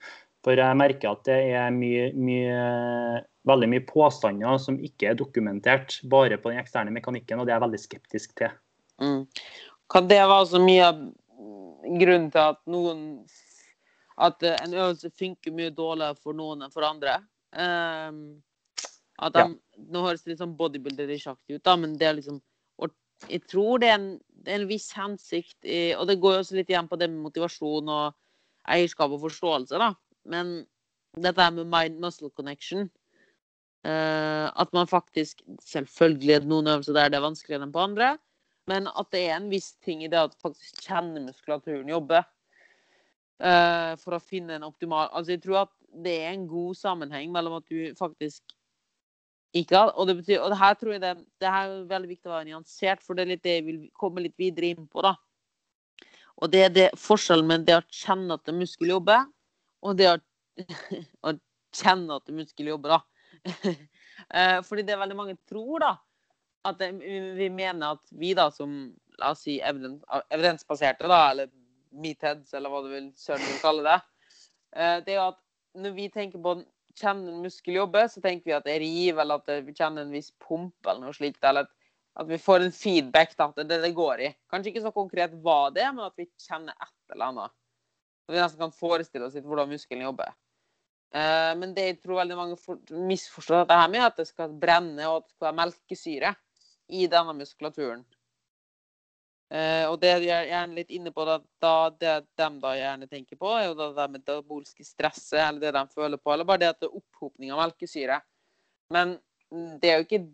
[0.45, 2.63] For jeg merker at det er mye, mye,
[3.49, 7.61] veldig mye påstander som ikke er dokumentert bare på den eksterne mekanikken, og det er
[7.61, 8.57] jeg veldig skeptisk til.
[9.01, 9.23] Mm.
[9.93, 11.01] Kan det være så mye av
[11.83, 13.03] grunnen til at noen
[14.23, 17.17] At eh, en øvelse funker mye dårligere for noen enn for andre.
[17.53, 18.43] Um,
[19.23, 19.85] at de, ja.
[19.93, 22.41] Nå høres det litt sånn bodybuilder-sjaktig ut, da, men det er liksom
[23.31, 26.41] Jeg tror det er, en, det er en viss hensikt i, Og det går jo
[26.43, 28.17] også litt igjen på det med motivasjon og
[28.73, 29.93] eierskap og forståelse, da.
[30.27, 30.65] Men
[31.19, 32.89] dette her med mind-muscle connection
[33.87, 37.85] uh, At man faktisk Selvfølgelig er det noen øvelser der det er vanskeligere enn på
[37.85, 38.17] andre.
[38.71, 42.23] Men at det er en viss ting i det at faktisk kjernemuskulaturen muskulaturen jobbe.
[43.43, 45.71] Uh, for å finne en optimal Altså, jeg tror at
[46.05, 48.55] det er en god sammenheng mellom at du faktisk
[49.57, 51.11] ikke Og det betyr, og det her tror jeg det,
[51.43, 53.81] det her er veldig viktig å være nyansert, for det er litt det jeg vil
[53.99, 55.03] komme litt videre inn på.
[55.05, 55.13] da.
[56.41, 59.27] Og det er det forskjellen med det å kjenne at en muskel jobber,
[59.85, 60.15] og det å,
[61.29, 61.35] å
[61.77, 63.75] kjenne at en muskel jobber, da.
[64.33, 65.93] uh, fordi det er veldig mange tror, da,
[66.69, 71.51] at vi mener at vi da som la oss si evidensbaserte, da, eller
[71.93, 73.99] meatheads, eller hva du vil søren vil kalle det,
[74.77, 75.41] eh, det er jo at
[75.83, 76.57] når vi tenker på
[76.99, 80.05] kjenne en muskel jobbe, så tenker vi at det er riv, eller at vi kjenner
[80.05, 81.41] en viss pump, eller noe slikt.
[81.49, 81.69] Eller
[82.21, 84.31] at vi får en feedback da, at det, det går i.
[84.53, 87.57] Kanskje ikke så konkret hva det er, men at vi kjenner et eller annet.
[88.23, 90.35] Så vi nesten kan forestille oss litt hvordan muskelen jobber.
[91.13, 92.77] Uh, men det jeg tror veldig mange
[93.09, 96.31] misforstår dette her med, at det skal brenne og at det skal være melkesyre
[96.89, 98.03] i denne muskulaturen.
[99.53, 103.09] Eh, og det jeg er gjerne litt inne på, da, da, det de da gjerne
[103.11, 106.71] tenker på, er jo det metabolske stresset, eller det de føler på, eller bare det
[106.73, 108.17] at det er opphopning av melkesyre.
[108.93, 109.19] Men
[109.83, 110.25] det er jo ikke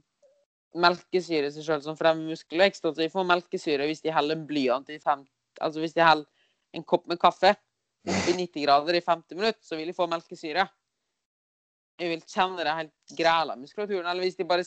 [0.79, 2.85] melkesyre seg sjøl som fremmer muskelvekst.
[2.85, 5.25] Altså, de får melkesyre hvis de heller en blyant i fem,
[5.59, 6.29] altså hvis de heller
[6.77, 7.55] en kopp med kaffe
[8.07, 10.69] i 90 grader i 50 minutter, så vil de få melkesyre.
[11.99, 14.07] Jeg vil kjenne det helt græla muskulaturen.
[14.07, 14.67] Eller hvis de bare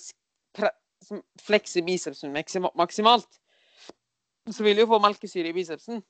[1.02, 2.34] som flekser bicepsen
[2.78, 3.40] maksimalt,
[4.50, 6.02] så vil du få melkesyre i bicepsen.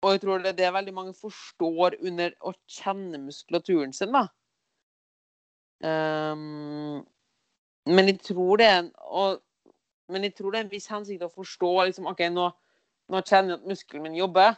[0.00, 4.26] Og jeg tror det er det veldig mange forstår under å kjenne muskulaturen sin, da.
[5.84, 7.02] Um,
[7.88, 9.38] men jeg tror det er en og,
[10.12, 12.48] Men jeg tror det er en viss hensikt å forstå liksom, OK, nå,
[13.14, 14.56] nå kjenner jeg at muskelen min jobber.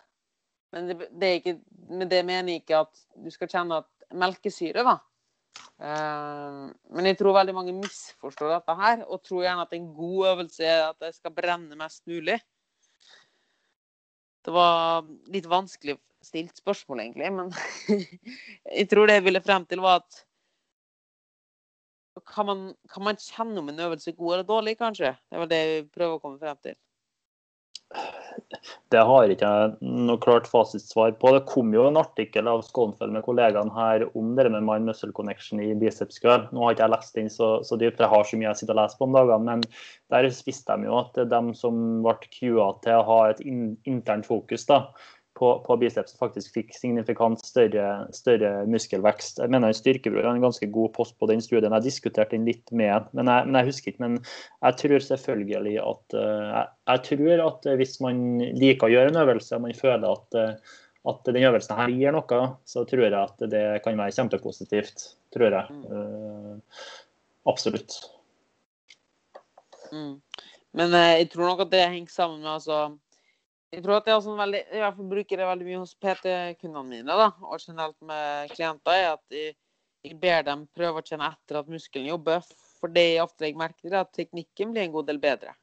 [0.72, 1.58] Men det, det, ikke,
[1.90, 4.96] men det mener jeg ikke at du skal kjenne at melkesyre, da.
[5.82, 10.28] Uh, men jeg tror veldig mange misforstår dette her, og tror gjerne at en god
[10.32, 12.38] øvelse er at det skal brenne mest mulig.
[14.42, 17.50] Det var litt vanskelig stilt spørsmål, egentlig, men
[18.78, 20.22] jeg tror det jeg ville frem til, var at
[22.28, 25.14] kan man, kan man kjenne om en øvelse er god eller dårlig, kanskje?
[25.30, 26.76] Det var det jeg prøver å komme frem til.
[28.92, 31.32] Det har ikke noe klart fasitsvar på.
[31.34, 35.12] Det kom jo en artikkel av Skånfeld med kollegaene her om det med mind muscle
[35.16, 36.48] connection i biceps curl.
[36.52, 38.76] Nå har ikke jeg lest den så, så dypt, jeg har så mye jeg sitter
[38.76, 39.48] og leser på om dagene.
[39.48, 39.64] Men
[40.12, 44.68] der visste de jo at er som ble QA til å ha et internt fokus
[44.68, 44.84] da,
[45.38, 49.40] på, på biceps faktisk fikk signifikant større, større muskelvekst.
[49.40, 51.72] Jeg mener Styrkebror har en ganske god post på den studien.
[51.72, 54.04] Jeg diskuterte den litt med men jeg, men jeg husker ikke.
[54.04, 58.24] Men jeg tror selvfølgelig at eh, jeg, jeg, tror at hvis man
[58.60, 60.74] liker å gjøre en øvelse, og man føler at, eh,
[61.12, 65.06] at den øvelsen her gir noe, så tror jeg at det kan være kjempepositivt.
[65.32, 65.78] Tror jeg.
[65.88, 66.58] Uh,
[67.48, 67.96] absolutt.
[69.88, 70.18] Mm.
[70.76, 72.82] Men jeg tror nok at det henger sammen med altså
[73.72, 74.60] jeg tror at jeg, sånn veldig,
[74.98, 79.36] fall bruker det veldig mye hos PT-kundene mine da, og generelt med klienter, er at
[79.36, 79.54] jeg,
[80.04, 82.44] jeg, ber dem prøve å kjenne etter at muskelen jobber.
[82.82, 85.56] For det jeg ofte legger merke til, er at teknikken blir en god del bedre.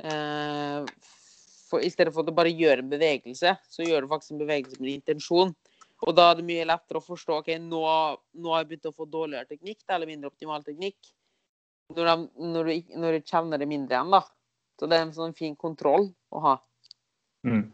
[0.00, 0.88] Eh,
[1.68, 4.44] for I stedet for at du bare gjør en bevegelse, så gjør du faktisk en
[4.46, 5.54] bevegelse med intensjon.
[6.04, 7.84] Og da er det mye lettere å forstå ok, nå,
[8.40, 11.12] nå har jeg begynt å få dårligere teknikk eller mindre optimal teknikk.
[11.92, 14.24] Når, de, når, du, når du kjenner det mindre igjen, da.
[14.80, 16.54] Så det er en sånn fin kontroll å ha.
[17.44, 17.64] Mm.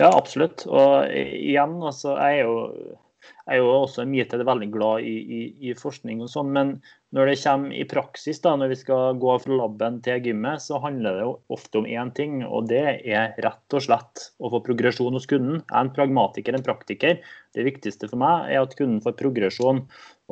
[0.00, 0.66] Ja, absolutt.
[0.66, 5.40] Og igjen, altså, jeg er jo, jeg er jo også mye veldig glad i, i,
[5.70, 6.76] i forskning og sånn, men
[7.12, 10.78] når det kommer i praksis, da, når vi skal gå fra laben til gymmet, så
[10.80, 14.62] handler det jo ofte om én ting, og det er rett og slett å få
[14.64, 15.60] progresjon hos kunden.
[15.60, 17.20] Jeg er en pragmatiker, en praktiker.
[17.52, 19.82] Det viktigste for meg er at kunden får progresjon.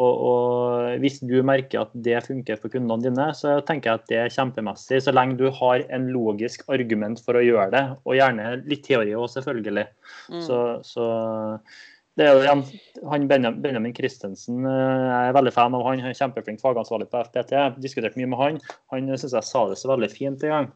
[0.01, 4.09] Og, og, Hvis du merker at det funker for kundene dine, så tenker jeg at
[4.09, 5.03] det er kjempemessig.
[5.05, 9.13] Så lenge du har en logisk argument for å gjøre det, og gjerne litt teori
[9.13, 9.85] òg, selvfølgelig.
[10.33, 10.43] Mm.
[10.49, 11.11] Så, så,
[12.21, 12.63] det er jo igjen,
[13.09, 16.03] han Benjamin Christensen eh, jeg er veldig fan av han.
[16.05, 17.55] Han er kjempeflink fagansvarlig på FPT.
[17.57, 18.61] Jeg har diskutert mye med han.
[18.93, 20.71] Han syns jeg sa det så veldig fint en gang.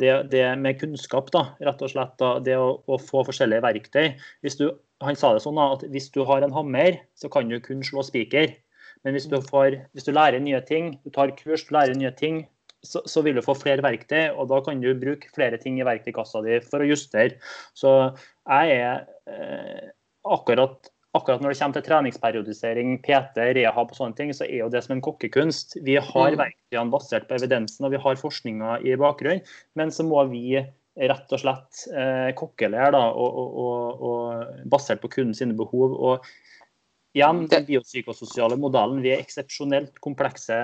[0.00, 2.12] Det, det, med kunnskap, da, rett og slett.
[2.20, 4.12] Da, det å, å, få forskjellige verktøy.
[4.44, 4.66] Hvis du
[5.02, 8.04] han sa det sånn at hvis du har en hammer, så kan du kun slå
[8.06, 8.52] spiker.
[9.02, 12.12] Men hvis du, får, hvis du, lærer nye ting, du tar kurs, du lærer nye
[12.14, 12.44] ting,
[12.86, 15.86] så, så, vil du få flere verktøy, og da kan du bruke flere ting i
[15.86, 17.38] verktøykassa di for å justere.
[17.78, 17.90] Så
[18.46, 19.90] jeg er eh,
[20.24, 24.70] akkurat, akkurat når det kommer til treningsperiodisering, PT, rehab og sånne ting, så er jo
[24.72, 25.78] det som en kokkekunst.
[25.86, 26.38] Vi har mm.
[26.40, 29.44] verktøyene basert på evidensen, og vi har forskninga i bakgrunnen,
[29.78, 30.62] men så må vi
[30.92, 35.94] rett og slett eh, kokkelære og, og, og, og, basert på kundens behov.
[35.96, 36.26] Og
[37.16, 39.00] igjen, den biopsykososiale modellen.
[39.04, 40.58] Vi er eksepsjonelt komplekse,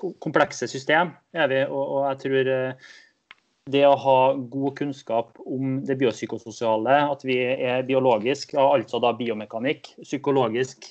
[0.00, 1.12] komplekse system.
[1.36, 2.92] Er vi, og, jeg tror eh,
[3.70, 9.94] det å ha god kunnskap om det biopsykososiale, at vi er biologisk, altså da biomekanikk,
[10.02, 10.90] psykologisk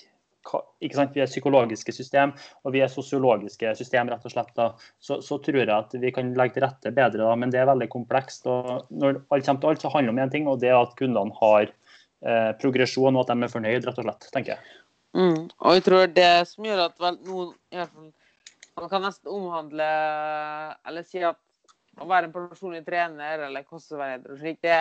[0.84, 4.50] ikke sant, Vi er psykologiske system og vi er sosiologiske system, rett og slett.
[4.58, 7.62] da, så, så, tror jeg at vi kan legge til rette bedre, da, men det
[7.62, 8.48] er veldig komplekst.
[8.52, 10.82] og Når alt kommer til alt, så handler det om én ting, og det er
[10.82, 14.76] at kundene har eh, progresjon, og at de er fornøyd, rett og slett, tenker jeg.
[15.16, 18.12] Mm, og jeg tror det som gjør at vel, noen fall,
[18.74, 19.88] Man kan nesten omhandle
[20.90, 21.38] Eller si at
[22.02, 24.80] å være en personlig trener eller kostveileder og slik, det,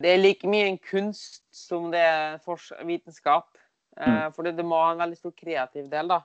[0.00, 2.38] det er like mye en kunst som det er
[2.88, 3.50] vitenskap.
[3.98, 4.04] Mm.
[4.06, 6.08] Eh, for det må ha en veldig stor kreativ del.
[6.14, 6.22] da.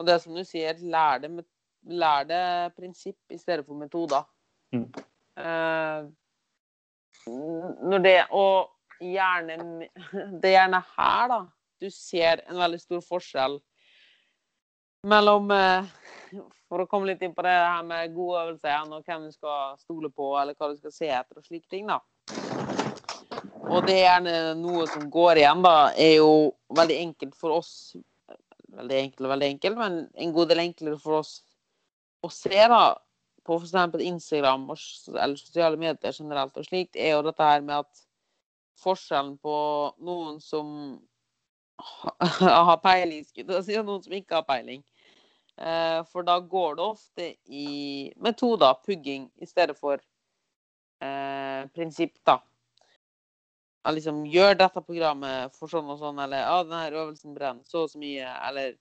[0.00, 1.30] Og det som du sier, lær det,
[1.92, 2.42] lær det
[2.76, 4.24] prinsipp i stedet for metoder.
[4.72, 4.86] Mm.
[5.40, 6.06] Uh,
[7.90, 8.70] når det, og
[9.00, 9.56] gjerne
[10.40, 11.40] Det er gjerne her, da,
[11.80, 13.58] du ser en veldig stor forskjell
[15.10, 15.88] mellom uh,
[16.70, 19.76] For å komme litt inn på det her med gode øvelser og hvem du skal
[19.80, 22.00] stole på, eller hva du skal se etter og slike ting, da.
[23.70, 26.30] Og det er gjerne noe som går igjen, da, er jo
[26.76, 27.74] veldig enkelt for oss
[28.70, 31.30] Veldig enkelt og veldig enkelt, men en god del enklere for oss
[32.22, 32.94] å se da,
[33.42, 33.74] på f.eks.
[34.06, 38.04] Instagram eller sosiale medier generelt og slikt, er jo dette her med at
[38.78, 39.56] forskjellen på
[40.06, 40.70] noen som
[42.70, 44.84] har peiling, og noen som ikke har peiling.
[45.60, 50.00] Eh, for da går det ofte i metoder, pugging, i stedet for
[51.04, 52.40] eh, prinsipp, da
[53.80, 57.86] jeg liksom gjør dette programmet for sånn og sånn, eller ja, denne øvelsen brenner så
[57.86, 58.74] og så mye, eller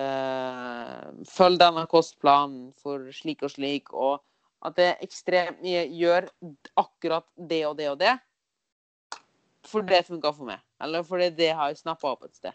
[0.00, 4.22] eh, følg denne kostplanen for slik og slik, og
[4.64, 6.30] at det er ekstremt mye gjør
[6.80, 8.14] akkurat det og det og det.
[9.66, 10.62] For det funka for meg.
[10.82, 12.54] Eller fordi det har jeg snappa opp et sted.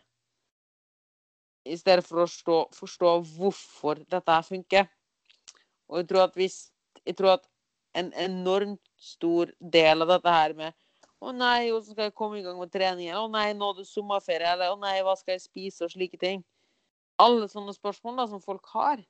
[1.66, 4.88] I stedet for å forstå, forstå hvorfor dette funker.
[5.91, 6.68] Og jeg tror at hvis
[7.01, 7.47] Jeg tror at
[7.97, 10.76] en enormt stor del av dette her med
[11.22, 13.18] å nei, hvordan skal jeg komme i gang med treningen?
[13.18, 14.51] Å nei, nå er det sommerferie.
[14.53, 15.86] Eller å nei, hva skal jeg spise?
[15.86, 16.43] Og slike ting.
[17.22, 19.03] Alle sånne spørsmål da, som folk har.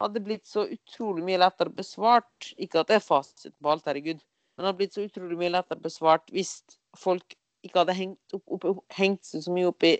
[0.00, 2.52] hadde blitt så utrolig mye lettere besvart.
[2.56, 5.52] Ikke at det er fasiten på alt, herregud, men det hadde blitt så utrolig mye
[5.52, 6.62] lettere besvart hvis
[6.96, 7.34] folk
[7.66, 9.94] ikke hadde hengt, opp, opp, hengt seg så mye opp i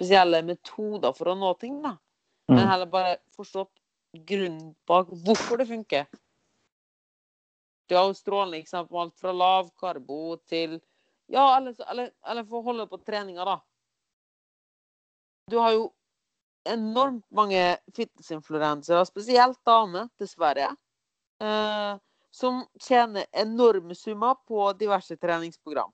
[0.00, 1.98] spesielle metoder for å nå ting, da.
[2.48, 2.68] Men Mm.
[2.70, 3.70] heller bare forstått
[4.26, 6.06] grunnen bak hvorfor det funker.
[7.88, 10.80] Du har jo strålende på alt fra lavkarbo til
[11.32, 13.60] Ja, eller, eller, eller for å holde på treninga, da.
[15.48, 15.92] Du har jo
[16.66, 20.76] enormt mange fitnessinfluensere, spesielt damer, dessverre,
[21.40, 21.98] eh,
[22.32, 25.92] som tjener enorme summer på diverse treningsprogram.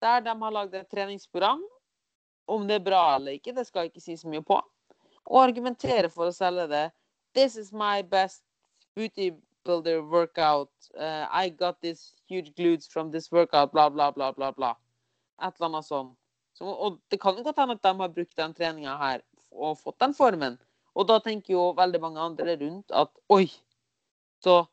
[0.00, 1.60] Der de har lagd et treningsprogram,
[2.48, 4.58] om det er bra eller ikke, det skal jeg ikke si så mye på,
[5.28, 6.86] og argumentere for å selge det.
[7.36, 8.42] This is my best
[8.96, 9.30] booty
[9.64, 10.72] builder workout.
[10.96, 14.72] Uh, I got this huge glutes from this workout, bla, bla, bla, bla, bla.
[15.42, 16.14] Et eller annet sånn.
[16.56, 19.20] Så, og det kan jo godt hende at de har brukt den treninga her
[19.52, 20.56] og fått den formen.
[20.98, 23.44] Og da tenker jo veldig mange andre rundt at oi,
[24.42, 24.64] så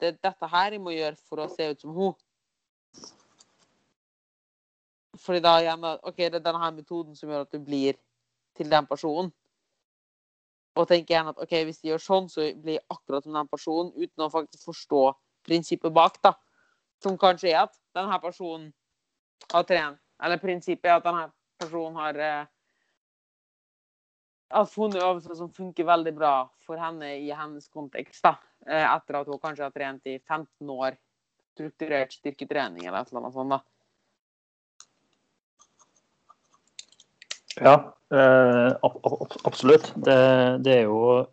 [0.00, 2.16] det er dette her jeg må gjøre for å se ut som hun.
[5.18, 7.98] Fordi da igjen OK, det er denne her metoden som gjør at du blir
[8.58, 9.30] til den personen.
[10.78, 13.50] Og tenker igjen at OK, hvis de gjør sånn, så blir jeg akkurat som den
[13.50, 15.02] personen, uten å faktisk forstå
[15.48, 16.34] prinsippet bak, da.
[17.02, 18.70] Som kanskje er at denne personen
[19.52, 19.98] har trent.
[20.22, 21.26] Eller prinsippet er at denne
[21.58, 22.46] personen har eh,
[24.50, 26.32] har funnet øvelser som funker veldig bra
[26.66, 28.22] for henne i hennes kontekst.
[28.24, 28.36] da.
[28.66, 30.96] Eh, Etter at hun kanskje har trent i 15 år
[31.52, 33.50] strukturert styrketrening eller et eller annet sånt.
[33.50, 33.60] da.
[37.60, 37.74] Ja,
[38.14, 39.92] eh, ab- ab- absolutt.
[39.96, 40.16] Det,
[40.64, 41.26] det, er jo,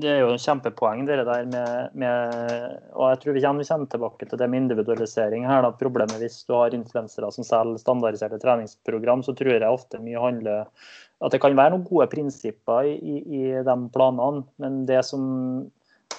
[0.00, 3.68] det er jo en kjempepoeng, det der med, med Og jeg tror vi kommer, vi
[3.72, 5.62] kommer tilbake til det med individualisering her.
[5.66, 5.72] da.
[5.80, 10.66] Problemet hvis du har influensere som selger standardiserte treningsprogram, så tror jeg ofte mye handler
[11.20, 15.68] at det kan være noen gode prinsipper i, i, i de planene, men det som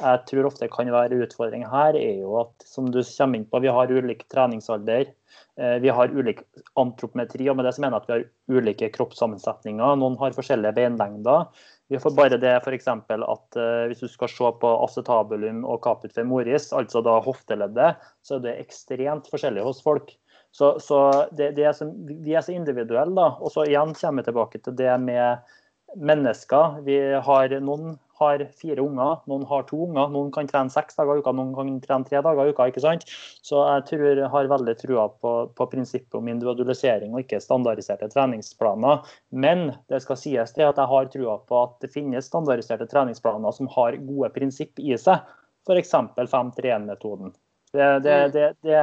[0.01, 3.61] jeg tror ofte kan være utfordringen her, er jo at som du kommer inn på,
[3.63, 5.11] vi har ulik treningsalder.
[5.59, 6.41] Eh, Vi har ulik
[6.75, 9.99] antropometri, og med det så mener jeg at vi har ulike kroppssammensetninger.
[9.99, 11.45] Noen har forskjellige beinlengder.
[11.91, 12.87] Vi får bare det f.eks.
[12.87, 18.39] at eh, hvis du skal se på acetabulum og caput femoris, altså da hofteleddet, så
[18.39, 20.13] er det ekstremt forskjellig hos folk.
[20.51, 23.37] Så, så det, det er så, vi er så individuelle, da.
[23.39, 25.51] Og så igjen kommer vi tilbake til det med
[25.95, 26.79] mennesker.
[26.85, 30.11] Vi har, noen har fire unger, noen har to unger.
[30.13, 32.67] Noen kan trene seks dager i uka, noen kan trene tre dager i uka.
[32.69, 33.05] ikke sant?
[33.45, 39.05] Så jeg tror har veldig trua på, på prinsippet om individualisering og ikke standardiserte treningsplaner.
[39.31, 43.57] Men det skal sies til at jeg har trua på at det finnes standardiserte treningsplaner
[43.57, 45.25] som har gode prinsipp i seg.
[45.67, 45.93] F.eks.
[46.17, 47.35] 5-3-1-metoden.
[47.71, 48.79] Det, det, det, det,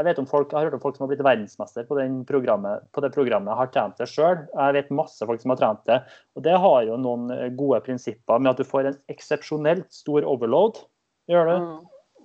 [0.00, 2.22] jeg vet om folk, jeg har hørt om folk som har blitt verdensmester på, den
[2.24, 3.52] programmet, på det programmet.
[3.58, 4.46] Har trent det sjøl.
[4.48, 5.98] Jeg vet masse folk som har trent det.
[6.38, 7.28] Og det har jo noen
[7.58, 10.80] gode prinsipper med at du får en eksepsjonelt stor overload.
[11.28, 11.56] Gjør du?
[11.66, 11.76] Mm.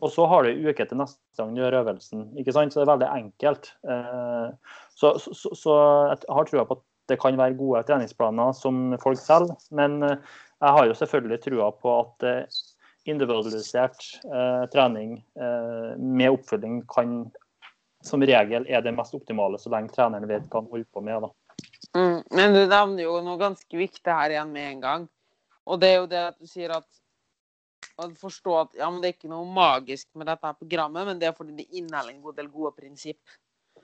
[0.05, 2.26] Og så har du en uke til neste gang du gjør øvelsen.
[2.39, 2.71] ikke sant?
[2.71, 3.71] Så det er veldig enkelt.
[3.91, 5.73] Eh, Så, så, så,
[6.13, 9.57] jeg har trua på at det kan være gode treningsplaner som folk selger.
[9.76, 10.15] Men eh,
[10.63, 12.61] jeg har jo selvfølgelig trua på at eh,
[13.05, 17.17] individualisert eh, trening eh, med oppfølging kan
[18.06, 21.30] som regel er det mest optimale så lenge treneren vet hva han holder på med.
[21.95, 22.20] Mm.
[22.38, 25.08] Men du nevner jo noe ganske viktig her igjen med en gang.
[25.66, 26.86] Og det er jo det at du sier at
[28.01, 31.20] å forstå at ja, men det er ikke noe magisk med dette her programmet, men
[31.22, 33.36] det er fordi det inneholder en god del gode prinsipp.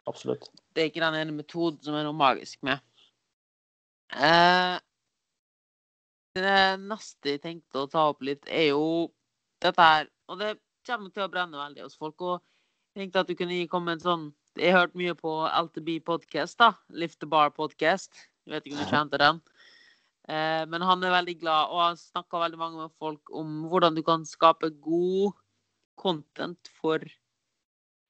[0.09, 0.49] Absolutt.
[0.73, 2.81] Det er ikke den ene metoden som er noe magisk med.
[4.11, 4.77] Eh,
[6.35, 9.11] det neste jeg tenkte å ta opp litt, er jo
[9.61, 10.55] dette her Og det
[10.87, 12.21] kommer til å brenne veldig hos folk.
[12.23, 12.39] Og
[12.95, 14.29] tenkte at du kunne komme en sånn
[14.59, 16.73] Jeg har hørt mye på LTB podcast, da.
[16.91, 18.11] Lift the Bar podcast.
[18.43, 19.39] Jeg vet ikke om du kjente den.
[20.27, 23.95] Eh, men han er veldig glad, og han snakker veldig mange med folk om hvordan
[23.95, 25.37] du kan skape god
[25.95, 27.05] content for,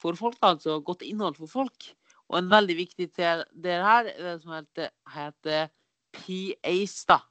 [0.01, 0.39] for folk.
[0.41, 1.91] da, Altså godt innhold for folk.
[2.31, 5.69] Og en veldig viktig del del her er det som heter, heter
[6.17, 7.21] PAs, da.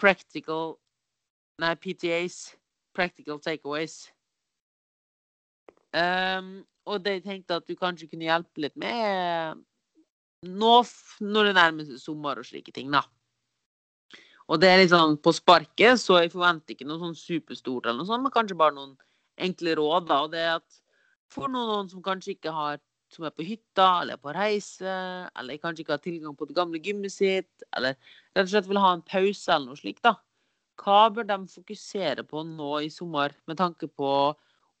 [0.00, 0.74] Practical
[1.60, 2.56] Nei, PTAs.
[2.96, 4.08] Practical takeaways.
[5.92, 9.60] Um, og jeg tenkte at du kanskje kunne hjelpe litt med
[10.46, 10.74] nå
[11.20, 13.04] når det nærmer seg sommer og slike ting, da.
[14.50, 18.00] Og det er litt sånn på sparket, så jeg forventer ikke noe sånn superstort eller
[18.00, 18.96] noe sånt, men kanskje bare noen
[19.40, 20.22] enkle råd, da.
[20.24, 20.80] Og det er at
[21.30, 22.80] for noen som kanskje ikke har
[23.10, 24.96] som er på hytta eller på reise,
[25.34, 27.96] eller kanskje ikke har tilgang på det gamle gymmet sitt, eller
[28.36, 30.14] rett og slett vil ha en pause eller noe slikt, da.
[30.80, 34.10] Hva bør de fokusere på nå i sommer med tanke på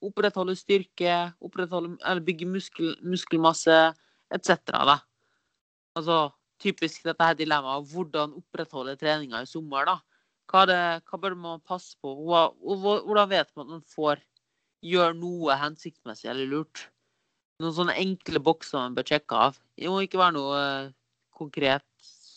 [0.04, 3.78] opprettholde styrke, opprettholde, eller bygge muskel, muskelmasse
[4.34, 4.56] etc.
[4.72, 4.98] da.
[5.98, 6.20] Altså
[6.60, 9.98] typisk dette her dilemmaet hvordan opprettholde treninga i sommer, da.
[10.50, 12.12] Hva, det, hva bør man passe på?
[12.26, 14.22] Hvordan vet man at man får
[14.82, 16.88] gjøre noe hensiktsmessig eller lurt?
[17.60, 19.60] Noen sånne enkle bokser man bør sjekke av.
[19.76, 20.90] Det må ikke være noe eh,
[21.36, 21.86] konkret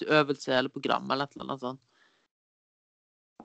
[0.03, 1.81] øvelse eller program eller et eller annet sånt.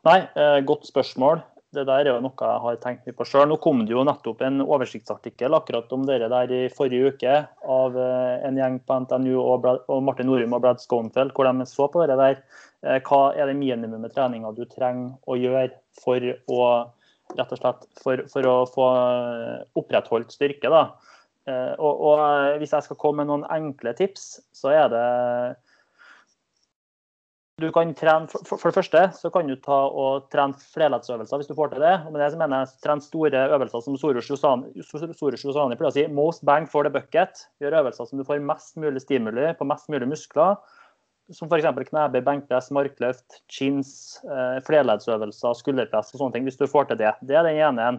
[0.07, 1.43] Nei, eh, godt spørsmål.
[1.77, 3.45] Det der er jo noe jeg har tenkt mye på sjøl.
[3.51, 7.35] Nå kom det jo nettopp en oversiktsartikkel akkurat om dere der i forrige uke
[7.75, 11.45] av eh, en gjeng på NTNU og, Brad, og Martin Norum og Brad Sconefeld, hvor
[11.45, 12.41] de så på det der.
[12.87, 15.69] Eh, hva er det minimumet treninga du trenger å gjøre
[16.01, 16.63] for å
[17.37, 20.73] rett og slett for, for å få eh, opprettholdt styrke?
[20.73, 20.89] da.
[21.81, 25.05] Og, og hvis jeg skal komme med noen enkle tips, så er det
[27.59, 31.51] du kan trene, for, for det første så kan du ta og trene flerleddsøvelser hvis
[31.51, 31.95] du får til det.
[32.07, 36.05] og med det så mener jeg Trene store øvelser som Soros Josani pleier å si.
[36.15, 37.43] Most bang for the bucket.
[37.59, 40.55] Gjør øvelser som du får mest mulig stimuli på mest mulig muskler.
[41.35, 41.67] Som f.eks.
[41.91, 43.91] knebøy, benkpress, markløft, chins,
[44.25, 46.47] eh, flerleddsøvelser, skulderpress og sånne ting.
[46.47, 47.11] Hvis du får til det.
[47.27, 47.91] Det er den ene.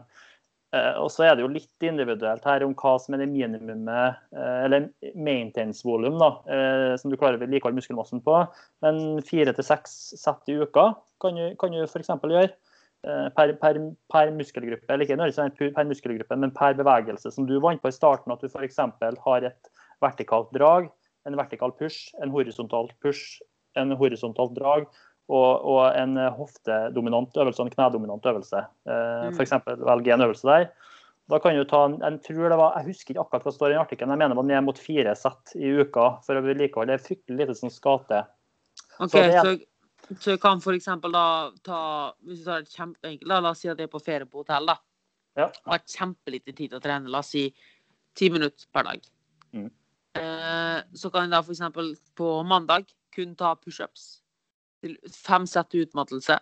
[0.70, 4.20] Eh, og så er det jo litt individuelt her om hva som er det minimumet,
[4.36, 8.44] eh, eller maintenance-volum, da, eh, som du klarer å vedlikeholde muskelmassen på.
[8.86, 10.92] Men fire til seks sett i uka
[11.24, 12.14] kan du, kan du f.eks.
[12.22, 12.52] gjøre.
[13.00, 13.78] Per, per,
[14.12, 17.32] per muskelgruppe, eller ikke nødvendigvis per muskelgruppe, men per bevegelse.
[17.32, 18.76] Som du vant på i starten, at du f.eks.
[19.24, 19.70] har et
[20.04, 20.90] vertikalt drag,
[21.24, 23.40] en vertikal push, en horisontal push,
[23.80, 24.90] en horisontalt drag
[25.30, 28.66] og, og en hoftedominant øvelse og en knedominant øvelse.
[28.90, 29.36] Eh, Mm.
[29.38, 29.54] F.eks.
[29.86, 30.70] velge en øvelse der.
[31.30, 33.58] Da kan du ta en, jeg tror det var, jeg husker ikke akkurat hva det
[33.60, 36.42] står i artikkelen, jeg mener det var ned mot fire sett i uka for å
[36.42, 36.96] vedlikeholde.
[36.96, 38.24] Det er fryktelig lite som skal til.
[38.98, 39.52] Så det så,
[40.18, 41.26] så jeg kan eksempel da
[41.64, 41.82] ta
[42.26, 44.72] Hvis du tar et kjempeenkelt, la oss si at jeg er på ferie på hotell,
[44.72, 44.80] da.
[45.38, 45.52] Ja.
[45.68, 47.12] Og har kjempelite tid til å trene.
[47.14, 47.46] La oss si
[48.18, 49.06] ti minutter per dag.
[49.54, 49.70] Mm.
[50.18, 54.24] Eh, så kan jeg da eksempel på mandag kun ta pushups
[55.14, 56.40] fem sett utmattelse.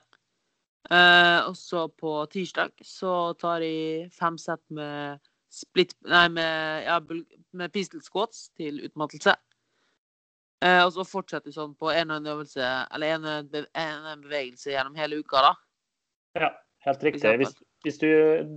[0.88, 5.20] Uh, og så på tirsdag så tar jeg fem sett med
[5.52, 7.02] split Nei, med, ja,
[7.52, 9.36] med pistol squats til utmattelse.
[10.64, 13.68] Uh, og så fortsetter vi sånn på en og en øvelse, eller en og en
[13.84, 15.54] en en bevegelse gjennom hele uka, da.
[16.40, 16.50] Ja,
[16.88, 17.36] helt riktig.
[17.42, 17.54] Hvis,
[17.86, 18.08] hvis du,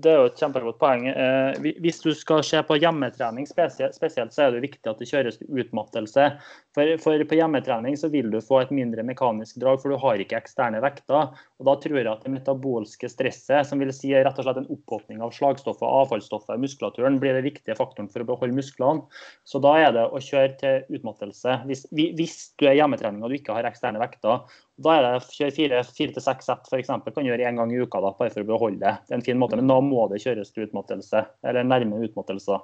[0.02, 1.04] det er jo et kjempegodt poeng.
[1.10, 5.10] Eh, hvis du skal se på hjemmetrening spesielt, spesielt, så er det viktig at det
[5.10, 6.30] kjøres utmattelse.
[6.76, 10.22] For, for på hjemmetrening så vil du få et mindre mekanisk drag, for du har
[10.22, 11.32] ikke eksterne vekter.
[11.58, 14.70] Og da tror jeg at det metabolske stresset, som vil si rett og slett en
[14.70, 19.02] opphopning av slagstoffet og avfallsstoffet i muskulaturen, blir den viktige faktoren for å beholde musklene.
[19.42, 21.58] Så da er det å kjøre til utmattelse.
[21.66, 24.46] Hvis, hvis du er hjemmetrening og du ikke har eksterne vekter,
[24.80, 26.92] da er det å kjøre fire, fire til seks sett f.eks.
[27.10, 28.94] Kan gjøre én gang i uka da, bare for å beholde det.
[29.08, 31.26] Det er en fin måte, men da må det kjøres til utmattelse.
[31.42, 32.62] Eller nærme utmattelse.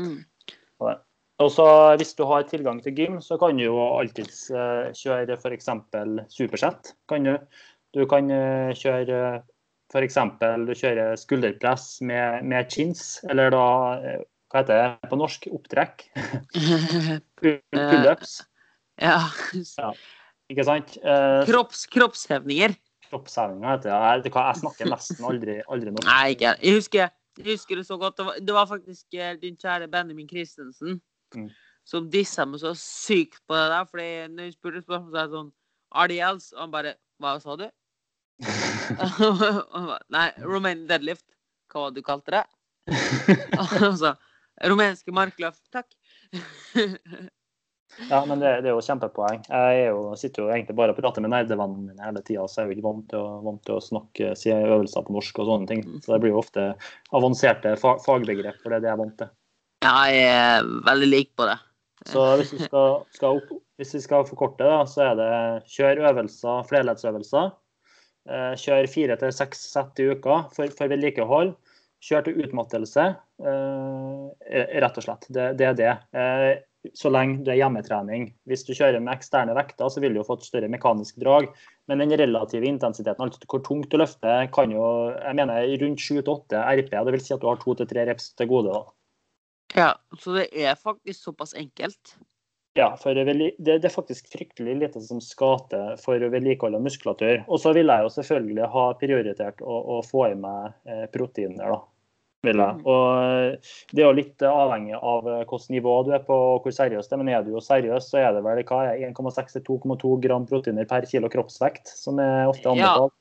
[0.00, 0.18] Mm.
[1.40, 1.66] Og så
[1.96, 5.70] Hvis du har tilgang til gym, så kan du jo alltids eh, kjøre f.eks.
[6.28, 6.94] supersett.
[7.08, 7.38] Kan du.
[7.96, 9.40] du kan eh, kjøre
[9.90, 10.18] f.eks.
[10.68, 13.64] du kjører skulderpress med, med chins, eller da
[13.98, 14.20] eh,
[14.50, 15.48] hva heter det på norsk?
[15.54, 16.04] Opptrekk.
[17.40, 18.40] Pullups.
[19.00, 19.18] ja.
[20.50, 20.96] Ikke sant?
[20.98, 22.74] Eh, Kropps, kroppshevninger.
[23.08, 24.30] Kroppshevninger heter det.
[24.30, 26.08] Jeg, jeg snakker nesten aldri, aldri norsk.
[26.10, 26.74] Nei, ikke jeg.
[26.76, 28.18] Husker, jeg husker det så godt.
[28.18, 30.98] Det var, det var faktisk eh, din kjære Benjamin Christensen
[31.36, 31.50] Mm.
[31.90, 33.90] som dissa meg så sykt på det der.
[33.90, 35.52] Fordi når hun spurte spørsmål, så er det sånn
[35.90, 36.54] Are they else?
[36.54, 37.66] Og han bare Hva sa du?
[40.16, 41.26] Nei, Romanian deadlift.
[41.70, 42.44] Hva var det du kalte det?
[43.90, 44.16] Og sa
[44.60, 45.62] Rumenske markløft.
[45.72, 45.88] Takk.
[48.10, 49.42] Ja, men det, det er jo kjempepoeng.
[49.48, 52.60] Jeg er jo, sitter jo egentlig bare og prater med nerdevennene mine hele tida, så
[52.60, 55.40] jeg er jo ikke vant til, å, vant til å snakke si øvelser på norsk
[55.42, 55.82] og sånne ting.
[55.98, 56.66] Så det blir jo ofte
[57.16, 59.32] avanserte fa fagbegrep, for det er det jeg er vant til.
[59.80, 61.56] Ja, jeg er veldig lik på det.
[62.08, 63.40] Så hvis vi skal, skal,
[63.80, 65.32] hvis vi skal forkorte, da, så er det
[65.72, 67.50] kjør øvelser, flerleddsøvelser.
[68.30, 71.54] Eh, Kjør fire til seks sett i uka for, for vedlikehold.
[72.04, 73.06] Kjør til utmattelse,
[73.44, 75.26] eh, rett og slett.
[75.32, 75.94] Det, det er det.
[76.16, 76.50] Eh,
[76.96, 78.22] Så lenge du er hjemmetrening.
[78.48, 81.50] Hvis du kjører med eksterne vekter, så vil du jo få et større mekanisk drag.
[81.92, 86.56] Men den relative intensiteten, altså hvor tungt du løfter, kan jo jeg mener rundt 7-8
[86.56, 86.88] RP.
[86.96, 88.72] Det vil si at du har to til tre reps til gode.
[88.72, 88.80] da.
[89.76, 92.16] Ja, så det er faktisk såpass enkelt.
[92.78, 97.42] Ja, for det, er faktisk fryktelig lite som skal til for å vedlikeholde muskulatur.
[97.50, 101.74] Og så vil jeg jo selvfølgelig ha prioritert å, å få i meg eh, proteiner,
[101.74, 101.80] da.
[102.46, 102.80] Vil jeg.
[102.88, 106.62] Og eh, det er jo litt avhengig av eh, hvilket nivå du er på og
[106.64, 107.20] hvor seriøs det er.
[107.24, 111.08] Men er du jo seriøs, så er det vel hva er 1,6-2,2 gram proteiner per
[111.10, 113.12] kilo kroppsvekt, som er ofte anbefalt.
[113.12, 113.19] Ja,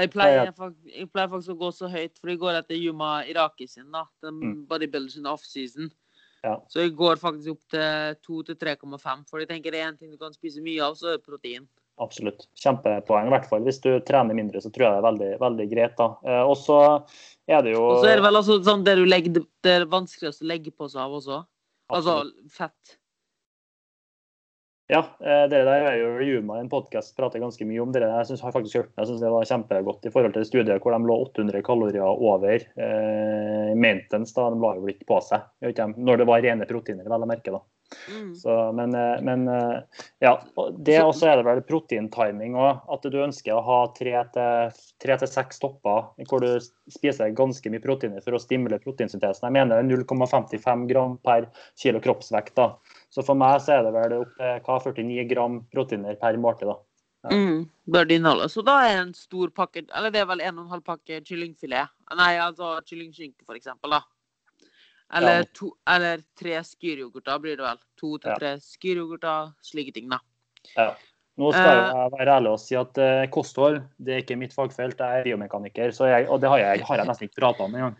[0.00, 0.52] jeg pleier,
[0.86, 4.04] jeg pleier faktisk å gå så høyt, for jeg går etter Yuma Iraki sin, da.
[4.22, 4.66] Den Mm.
[4.68, 5.90] sin in off-season.
[6.44, 6.58] Ja.
[6.68, 8.16] Så jeg går faktisk opp til
[8.54, 11.16] 2-3,5, For jeg tenker det er en ting du kan spise mye av, så er
[11.16, 11.66] det protein.
[11.98, 12.46] absolutt.
[12.58, 13.28] Kjempepoeng.
[13.28, 15.96] I hvert fall hvis du trener mindre, så tror jeg det er veldig, veldig greit.
[15.96, 16.08] da.
[16.26, 17.06] Eh, og så
[17.48, 19.86] er det jo Og så er det vel altså sånn det du legger, det er
[19.86, 21.46] vanskeligst å legge på seg av også.
[21.90, 22.96] Altså fett.
[24.92, 28.02] Ja, eh, dere der er jo Juma i en podkast prater ganske mye om det.
[28.04, 30.92] Jeg synes, har faktisk hørt Jeg synes det var kjempegodt i forhold til studiet hvor
[30.92, 34.34] de lå 800 kalorier over eh, maintenance.
[34.36, 35.46] da De la jo ikke på seg.
[35.96, 37.54] Når det var rene proteiner, vel å merke.
[37.54, 37.62] da.
[38.12, 38.34] Mm.
[38.34, 40.34] Så, men, eh, men, eh, ja,
[40.76, 42.82] det også er det vel proteintiming òg.
[42.92, 46.60] At du ønsker å ha tre til seks topper hvor du
[46.92, 49.48] spiser ganske mye proteiner for å stimulere proteinsyntesen.
[49.48, 51.48] Jeg mener 0,55 gram per
[51.80, 52.54] kilo kroppsvekt.
[52.60, 52.74] da.
[53.14, 54.34] Så for meg så er det vel opp
[54.96, 56.72] til 49 gram proteiner per måltid.
[56.72, 56.80] da.
[57.24, 57.36] Ja.
[57.36, 58.48] Mm, bør det inneholde.
[58.52, 61.22] Så da er en stor pakke Eller det er vel en og en halv pakke
[61.24, 61.94] kyllingfilet.
[62.18, 64.02] Nei, altså kyllingskinke, for eksempel, da.
[65.14, 65.48] Eller, ja.
[65.54, 67.80] to, eller tre skyryoghurter blir det vel.
[68.02, 70.18] To til tre skyryoghurter, slike ting, da.
[70.74, 70.90] Ja.
[71.40, 72.12] Nå skal jeg eh.
[72.12, 75.90] være ærlig og si at uh, kosthold det er ikke mitt fagfelt, jeg er biomekaniker.
[75.90, 77.96] Jeg, og det har jeg, har jeg nesten ikke prata om engang.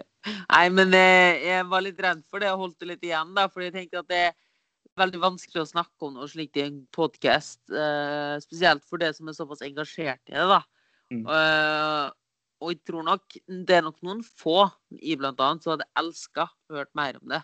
[0.26, 3.34] Nei, men uh, jeg var litt redd for det og holdt det litt igjen.
[3.36, 4.38] da, for jeg tenkte at det er
[5.00, 7.62] veldig vanskelig å snakke om noe slikt i en podkast.
[7.72, 10.48] Uh, spesielt for det som er såpass engasjert i det.
[10.56, 10.62] da.
[11.10, 11.24] Mm.
[11.26, 13.32] og jeg tror nok
[13.66, 14.68] det er nok noen få
[15.02, 17.40] i blant annet som hadde elska å hørt mer om det.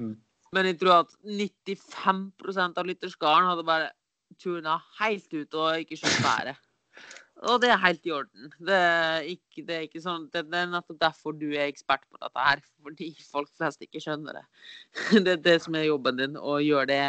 [0.00, 0.14] Mm.
[0.56, 3.90] Men jeg tror at 95% av lytterskaren hadde bare
[4.40, 6.69] tuna helt ut og ikke skjønt været.
[7.48, 8.50] Og det er helt i orden.
[8.58, 12.04] Det er, ikke, det er ikke sånn, det, det, er nettopp derfor du er ekspert
[12.10, 12.64] på dette her.
[12.84, 14.44] Fordi folk flest ikke skjønner det.
[15.24, 17.00] Det er det som er jobben din, å gjøre, det,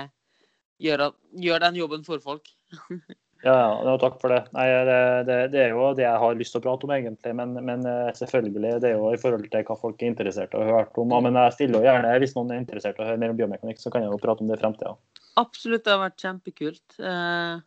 [0.83, 1.09] gjør,
[1.43, 2.47] gjør den jobben for folk.
[3.41, 4.43] Ja, ja, takk for det.
[4.53, 7.31] Nei, det, det, det, er jo det jeg har lyst til å prate om, egentlig.
[7.39, 10.59] Men, men eh, selvfølgelig, det er jo i forhold til hva folk er interessert i
[10.59, 11.15] å høre om.
[11.25, 13.81] Men jeg stiller jo gjerne, hvis noen er interessert i å høre mer om biomekanikk,
[13.81, 14.93] så kan jeg jo prate om det i fremtida.
[15.41, 16.99] Absolutt, det har vært kjempekult.
[17.01, 17.65] Eh,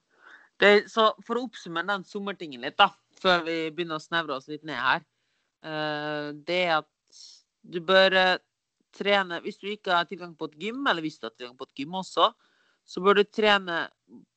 [0.65, 2.91] det, så for å oppsummere den sommertingen litt, da,
[3.21, 5.05] før vi begynner å snevre oss litt ned her,
[5.65, 6.91] eh, det er at
[7.65, 8.17] du bør
[8.95, 11.67] trene Hvis du ikke har tilgang på et gym, eller hvis du har tilgang på
[11.67, 12.29] et gym også,
[12.85, 13.89] så bør du trene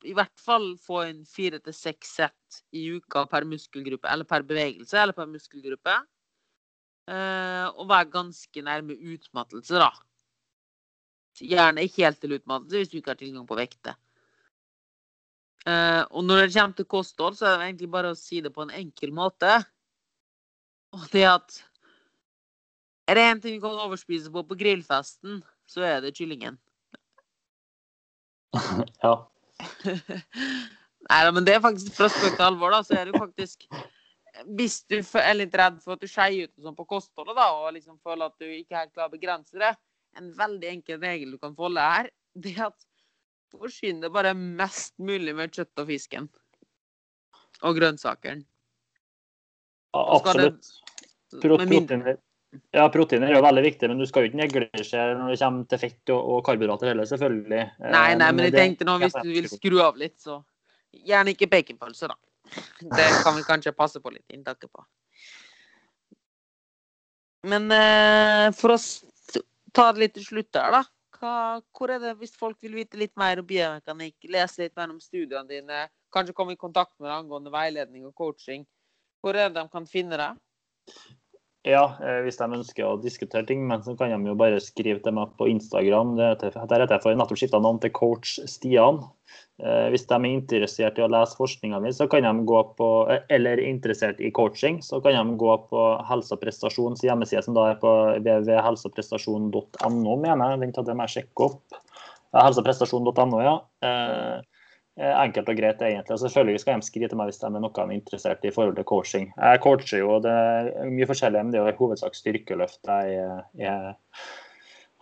[0.08, 4.46] i hvert fall få inn fire til seks sett i uka per muskelgruppe, eller per
[4.48, 5.98] bevegelse, eller per muskelgruppe.
[7.08, 9.92] Eh, og være ganske nærme utmattelse, da.
[11.38, 14.00] Gjerne helt til utmattelse hvis du ikke har tilgang på vekter.
[15.68, 18.54] Eh, og når det kommer til kosthold, så er det egentlig bare å si det
[18.56, 19.58] på en enkel måte.
[20.96, 21.64] Og det at
[23.08, 26.58] Er det én ting vi kan overspise på på grillfesten, så er det kyllingen.
[29.04, 29.14] ja.
[31.08, 33.64] Nei men det er faktisk fra spøk til alvor, da, så er det faktisk
[34.60, 37.72] Hvis du er litt redd for at du skeier ut sånn på kostholdet, da, og
[37.78, 39.72] liksom føler at du ikke helt klarer å begrense det,
[40.20, 42.86] en veldig enkel regel du kan folde her, det er at
[43.54, 46.30] forsyn det bare mest mulig med kjøtt og fisken.
[47.66, 48.46] Og grønnsakene.
[49.98, 50.68] Absolutt.
[51.42, 52.20] Proteiner,
[52.72, 55.72] ja, proteiner er jo veldig viktig, men du skal jo ikke neglisjere når det kommer
[55.72, 57.64] til fett og, og karbohydrater heller, selvfølgelig.
[57.82, 60.40] Nei, nei, eh, men, men jeg tenkte nå hvis du vil skru av litt, så
[60.96, 62.18] gjerne ikke baconpølse, da.
[62.80, 64.86] Det kan vi kanskje passe på litt inntaket på.
[67.52, 68.80] Men eh, for å
[69.76, 70.84] ta det litt til slutt her, da.
[71.18, 74.92] Hva, hvor er det hvis folk vil vite litt mer om biomekanikk, lese litt mer
[74.94, 78.66] om studiene dine, kanskje komme i kontakt med deg angående veiledning og coaching,
[79.22, 80.44] hvor er det de kan finne deg?
[81.66, 85.02] Ja, eh, hvis de ønsker å diskutere ting, men så kan de jo bare skrive
[85.04, 86.16] til meg på Instagram.
[86.18, 89.02] Der heter jeg for nettopp skifta navn til coach Stian.
[89.58, 94.80] Eh, hvis de er interessert i å lese forskninga mi, eh, eller interessert i coaching,
[94.86, 97.90] så kan de gå på Helse og prestasjons hjemmeside, som da er på
[98.22, 100.60] www.helseprestasjon.no, mener jeg.
[100.62, 101.82] Den tar jeg sjekke opp.
[102.38, 103.58] Helseprestasjon.no, ja.
[104.98, 106.16] Eh, enkelt og greit, egentlig.
[106.16, 108.80] Og selvfølgelig skal de til meg hvis de er noe er interessert i i forhold
[108.80, 109.28] til coaching.
[109.38, 113.44] Jeg coacher jo det er mye forskjellig, men det er jo i hovedsak styrkeløft jeg,
[113.62, 113.94] jeg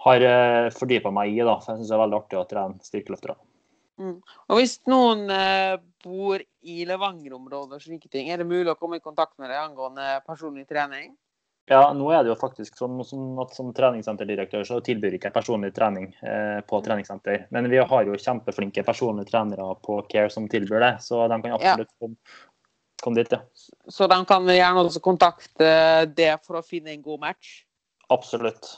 [0.05, 1.39] har eh, fordypa meg i.
[1.39, 3.37] da, for Jeg syns det er veldig artig å trene styrkeløftere.
[4.03, 4.17] Mm.
[4.19, 8.99] Og Hvis noen eh, bor i Levanger-området, og slike ting, er det mulig å komme
[8.99, 11.15] i kontakt med deg angående personlig trening?
[11.65, 12.99] Ja, nå er det jo faktisk sånn
[13.41, 17.47] at som treningssenterdirektør så tilbyr ikke jeg personlig trening eh, på treningssenter.
[17.55, 21.57] Men vi har jo kjempeflinke personlige trenere på Care som tilbyr det, så de kan
[21.57, 22.11] absolutt ja.
[23.01, 23.41] komme, dit, ja.
[23.89, 25.71] Så de kan gjerne også kontakte
[26.13, 27.57] det for å finne en god match?
[28.13, 28.69] Absolutt.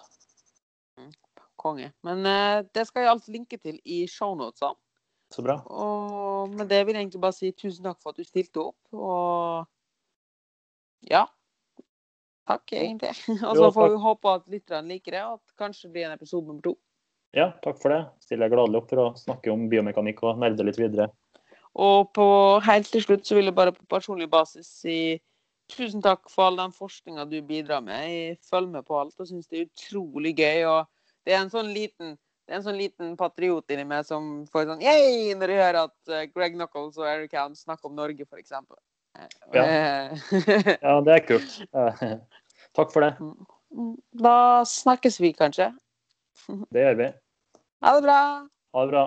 [0.96, 1.12] Mm,
[1.60, 1.92] konge.
[2.08, 4.72] Men eh, det skal jeg alt linke til i shownotesa.
[5.36, 5.60] Så bra.
[5.68, 8.80] Og med det vil jeg egentlig bare si tusen takk for at du stilte opp.
[8.96, 9.68] Og
[11.12, 11.28] ja.
[12.48, 13.14] Takk, egentlig.
[13.48, 16.16] Og så får vi håpe at lytterne liker det, og at kanskje det blir en
[16.16, 16.78] episode nummer to.
[17.36, 18.02] Ja, takk for det.
[18.24, 21.10] Stiller jeg gladelig opp for å snakke om biomekanikk og nerde litt videre.
[21.78, 22.28] Og på
[22.66, 24.98] helt til slutt så vil jeg bare på personlig basis si
[25.70, 28.08] tusen takk for all den forskninga du bidrar med.
[28.08, 30.64] Jeg følger med på alt og syns det er utrolig gøy.
[30.72, 32.16] Og det er en sånn liten
[32.48, 35.80] det er en sånn liten patriot inni meg som får sånn yay når de hører
[35.82, 38.54] at eh, Greg Knuckles og Eric Hound snakker om Norge, f.eks.
[39.54, 39.64] Ja.
[39.64, 40.18] Eh,
[40.86, 41.54] Ja, det er kult.
[41.74, 42.18] Eh,
[42.78, 43.14] Takk for det.
[44.22, 44.36] Da
[44.70, 45.72] snakkes vi kanskje.
[46.74, 47.08] Det gjør vi.
[47.84, 48.20] Ha det bra.
[48.76, 49.06] Ha det bra.